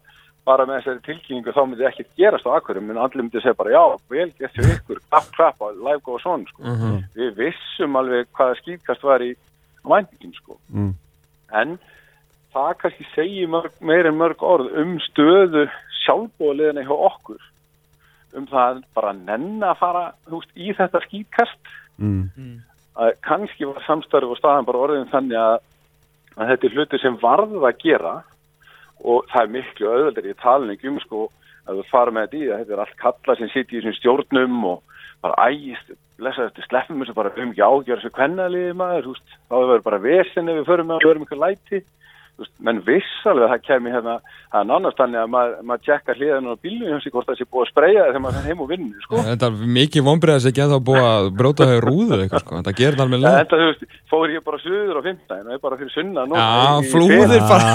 bara 0.48 0.64
með 0.66 0.80
þessari 0.80 1.02
tilkynningu 1.06 1.52
þá 1.52 1.60
myndi 1.68 1.86
ekkert 1.86 2.14
gerast 2.16 2.46
á 2.48 2.56
akkurum, 2.56 2.90
en 2.90 2.98
allir 2.98 3.22
myndi 3.22 3.42
segja 3.42 3.54
bara 3.58 3.74
já, 3.74 3.82
vel 4.10 4.30
hjá 4.38 4.48
ykkur, 4.74 5.00
klapp, 5.10 5.28
klapp, 5.36 5.60
live 5.76 6.00
goes 6.06 6.24
on, 6.26 6.46
sko 6.48 6.62
Mhm. 6.64 7.04
við 7.14 7.34
vissum 7.36 7.96
alveg 7.96 8.26
hvaða 8.36 8.56
skýtkast 8.62 9.02
var 9.02 9.20
í 9.20 9.34
væntingin 9.84 10.34
sko. 10.34 10.58
Mm. 10.72 10.94
En 11.52 11.78
það 12.54 12.74
kannski 12.80 13.06
segir 13.14 13.48
mörg, 13.48 13.72
meir 13.80 14.06
en 14.06 14.18
mörg 14.18 14.42
orð 14.42 14.72
um 14.80 14.98
stöðu 14.98 15.68
sjálfbóðliðina 16.04 16.84
hjá 16.84 16.96
okkur. 16.96 17.40
Um 18.36 18.46
það 18.46 18.82
bara 18.94 19.12
að 19.12 19.22
nenn 19.26 19.62
að 19.66 19.78
fara 19.80 20.02
veist, 20.30 20.52
í 20.54 20.72
þetta 20.78 21.02
skýtkast 21.06 21.76
Mm. 22.00 22.62
að 22.96 23.10
kannski 23.26 23.66
var 23.68 23.82
samstarf 23.84 24.30
og 24.32 24.38
staðan 24.38 24.64
bara 24.64 24.80
orðin 24.86 25.10
þannig 25.12 25.36
að, 25.36 25.58
að 26.36 26.48
þetta 26.48 26.66
er 26.66 26.76
hluti 26.76 27.00
sem 27.02 27.18
varð 27.20 27.58
að 27.60 27.82
gera 27.82 28.14
og 29.04 29.26
það 29.28 29.42
er 29.42 29.52
miklu 29.56 29.90
auðveldur 29.90 30.28
í 30.30 30.36
talning 30.40 30.86
um 30.88 30.96
sko 31.04 31.26
að 31.68 31.80
þú 31.80 31.84
fara 31.90 32.14
með 32.16 32.26
þetta 32.26 32.40
í 32.40 32.48
það 32.48 32.62
þetta 32.62 32.74
er 32.76 32.82
allt 32.84 32.96
kalla 33.04 33.36
sem 33.36 33.52
sitt 33.52 33.68
í 33.74 33.76
þessum 33.78 33.96
stjórnum 33.98 34.56
og 34.70 34.96
bara 35.20 35.50
ægist 35.50 35.92
lesa 36.20 36.48
þetta 36.48 36.66
sleffum 36.68 37.04
þessu 37.04 37.16
bara 37.16 37.32
um 37.36 37.52
ekki 37.52 37.68
ágjör 37.68 38.00
þessu 38.00 38.12
kvennaliði 38.16 38.74
maður, 38.80 39.10
veist, 39.12 39.36
þá 39.48 39.56
hefur 39.60 39.86
bara 39.90 40.02
vesen 40.04 40.48
ef 40.48 40.60
við 40.60 40.68
förum 40.72 40.88
með 40.88 40.96
að 40.96 41.08
hörum 41.10 41.26
ykkur 41.28 41.42
læti 41.44 41.82
veist, 42.42 42.52
menn 42.66 42.78
viss 42.86 43.26
alveg 43.30 43.44
að 43.46 43.52
það 43.54 43.62
kemi 43.68 43.92
hérna 43.94 44.14
það 44.50 44.60
er 44.60 44.66
nánast 44.70 44.98
þannig 45.00 45.20
að 45.20 45.28
maður, 45.34 45.52
maður 45.70 45.82
tjekka 45.86 46.16
hliðan 46.18 46.48
á 46.50 46.54
bílunum 46.64 46.90
hjá 46.90 47.02
sig 47.04 47.12
hvort 47.14 47.28
það 47.30 47.38
sé 47.40 47.46
búið 47.46 47.64
að 47.64 47.70
spreja 47.70 48.04
þegar 48.08 48.22
maður 48.24 48.48
heim 48.50 48.62
og 48.64 48.70
vinnu, 48.70 49.02
sko. 49.04 49.22
Þetta 49.28 49.50
er 49.50 49.58
mikið 49.78 50.06
vonbreið 50.08 50.36
að 50.40 50.44
segja 50.46 50.66
að 50.66 50.74
það 50.74 50.84
búið 50.90 51.08
að 51.10 51.28
bróta 51.40 51.68
hefur 51.70 51.86
rúðu 51.90 52.18
eitthvað 52.24 52.44
sko, 52.44 52.56
þetta 52.60 52.74
gerir 52.80 52.98
það 53.00 53.04
alveg 53.06 53.22
leið. 53.24 53.38
Þetta, 53.40 53.60
þú 53.60 53.68
veist, 53.70 53.98
fór 54.10 54.34
ég 54.34 54.46
bara 54.50 54.62
suður 54.64 55.00
á 55.00 55.02
15 55.06 55.46
og 55.46 55.54
ég 55.54 55.64
bara 55.66 55.80
fyrir 55.80 55.94
sunna 55.94 56.26
nú, 56.26 56.38
Já, 56.40 56.48
í- 56.50 56.86
í 56.86 56.92
flúðir 56.94 57.44
bara. 57.50 57.74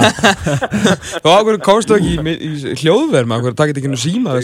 Þá 1.24 1.28
okkur 1.36 1.60
komstu 1.64 1.96
ekki 1.96 2.16
í, 2.16 2.36
í, 2.36 2.50
í 2.74 2.76
hljóðverð 2.82 3.30
með 3.30 3.40
okkur, 3.40 3.56
takkit 3.62 3.80
ekki 3.80 3.92
nú 3.94 4.00
síma 4.00 4.36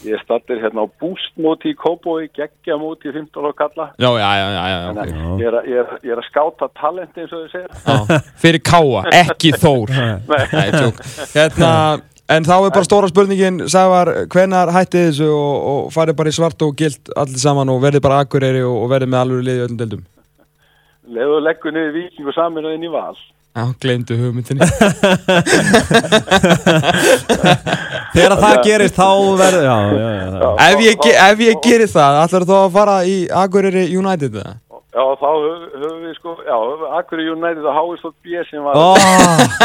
Ég 0.00 0.16
stattir 0.24 0.56
hérna 0.62 0.84
á 0.84 0.88
bústmóti 1.00 1.74
í 1.74 1.76
Kóbói, 1.76 2.28
geggja 2.32 2.76
móti 2.80 3.10
í 3.10 3.12
15 3.12 3.48
og 3.50 3.56
kalla 3.58 3.90
Já, 4.00 4.08
já, 4.16 4.30
já, 4.40 4.46
já, 4.54 4.62
já, 4.72 4.78
Þannig 4.86 5.10
ok. 5.10 5.18
að 5.20 5.42
ég 5.42 5.48
er, 5.50 5.56
að- 5.58 5.66
ég, 5.68 5.80
er, 5.82 5.98
ég 6.08 6.14
er 6.14 6.22
að 6.22 6.28
skáta 6.30 6.68
talenti 6.80 7.20
eins 7.24 7.34
og 7.36 7.42
þau 7.42 7.50
segir 7.52 7.68
Já, 7.84 8.20
fyrir 8.40 8.62
káa, 8.64 9.02
ekki 9.20 9.50
þór. 9.60 9.92
Nei, 10.30 10.70
tjók. 10.72 11.02
Hérna, 11.34 11.72
en 12.32 12.46
þá 12.48 12.54
er 12.56 12.72
bara 12.78 12.86
stóra 12.88 13.10
spurningin, 13.12 13.60
Sævar, 13.68 14.12
hvenar 14.32 14.72
hættið 14.72 15.08
þessu 15.10 15.28
og, 15.34 15.68
og 15.74 15.92
farið 15.92 16.16
bara 16.22 16.32
í 16.32 16.38
svart 16.38 16.64
og 16.64 16.72
gilt 16.80 17.12
allir 17.20 17.42
saman 17.42 17.68
og 17.74 17.82
verðið 17.84 18.04
bara 18.08 18.22
akureyri 18.24 18.64
og, 18.64 18.78
og 18.86 18.88
verðið 18.94 19.12
með 19.12 19.20
alveg 19.26 19.44
liði 19.50 19.60
í 19.60 19.66
öllum 19.66 19.80
deildum? 19.84 20.06
Leðu 21.10 21.40
leggur 21.44 21.74
niður 21.74 21.92
viking 21.98 22.28
og 22.30 22.36
saminu 22.40 22.72
inn 22.76 22.86
í 22.88 22.92
val 22.92 23.16
Já, 23.50 23.64
gleymdu 23.82 24.14
hugmyndinni. 24.14 24.62
Þegar 28.14 28.34
það 28.38 28.60
gerist 28.66 28.94
þá 28.94 29.08
verður 29.40 29.64
ef, 30.54 30.82
ég, 30.86 30.94
ég 31.48 31.58
gerir 31.64 31.90
það, 31.90 32.18
ætlar 32.24 32.46
þú 32.46 32.54
að 32.60 32.74
fara 32.76 32.96
í 33.10 33.16
Akureyri 33.42 33.84
United 33.98 34.32
það? 34.38 34.52
Já, 34.90 35.02
þá 35.20 35.26
höfum 35.30 35.98
við 36.02 36.14
sko, 36.16 36.32
já, 36.42 36.56
Akkur 36.98 37.20
United 37.22 37.62
og 37.62 37.76
Háistótt 37.76 38.16
B 38.26 38.40
sem 38.48 38.64
var 38.64 38.74
Oh, 38.74 38.96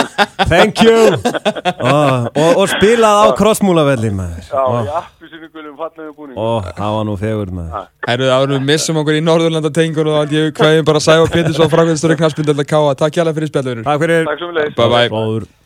thank 0.51 0.83
you. 0.85 1.17
Oh, 1.81 2.27
og, 2.29 2.51
og 2.61 2.69
spilað 2.69 3.21
á 3.25 3.25
krossmúlavelli 3.39 4.13
maður. 4.13 4.45
Já, 4.51 4.61
oh, 4.61 4.77
í 4.85 4.93
appisinu 5.01 5.49
gulum 5.49 5.73
fallegum 5.81 6.13
búning 6.13 6.38
oh, 6.38 6.69
það 6.77 6.99
var 6.99 7.09
nú 7.09 7.17
fegur 7.17 7.53
maður. 7.57 7.89
Herru, 8.05 8.29
þá 8.29 8.38
erum 8.38 8.55
við 8.59 8.69
missum 8.69 9.01
okkur 9.01 9.17
í 9.17 9.25
Norðurlanda 9.25 9.73
tengur 9.73 10.13
og 10.13 10.21
þannig 10.21 10.39
ég 10.43 10.55
kveðum 10.61 10.89
bara 10.93 11.05
Sævar 11.09 11.33
Pétursson, 11.33 11.73
Frankvæmstöru 11.73 12.21
Knarsbyrndölda 12.21 12.69
Káa. 12.69 12.95
Takk 13.01 13.17
hjálpa 13.17 13.38
fyrir 13.39 13.53
spjallurinn. 13.55 13.89
Takk 13.89 14.05
fyrir. 14.05 14.25
Takk 14.29 14.45
svo 14.45 14.53
með 14.53 14.75
Bye 14.77 14.91
bye. 14.93 15.07
Góður 15.09 15.53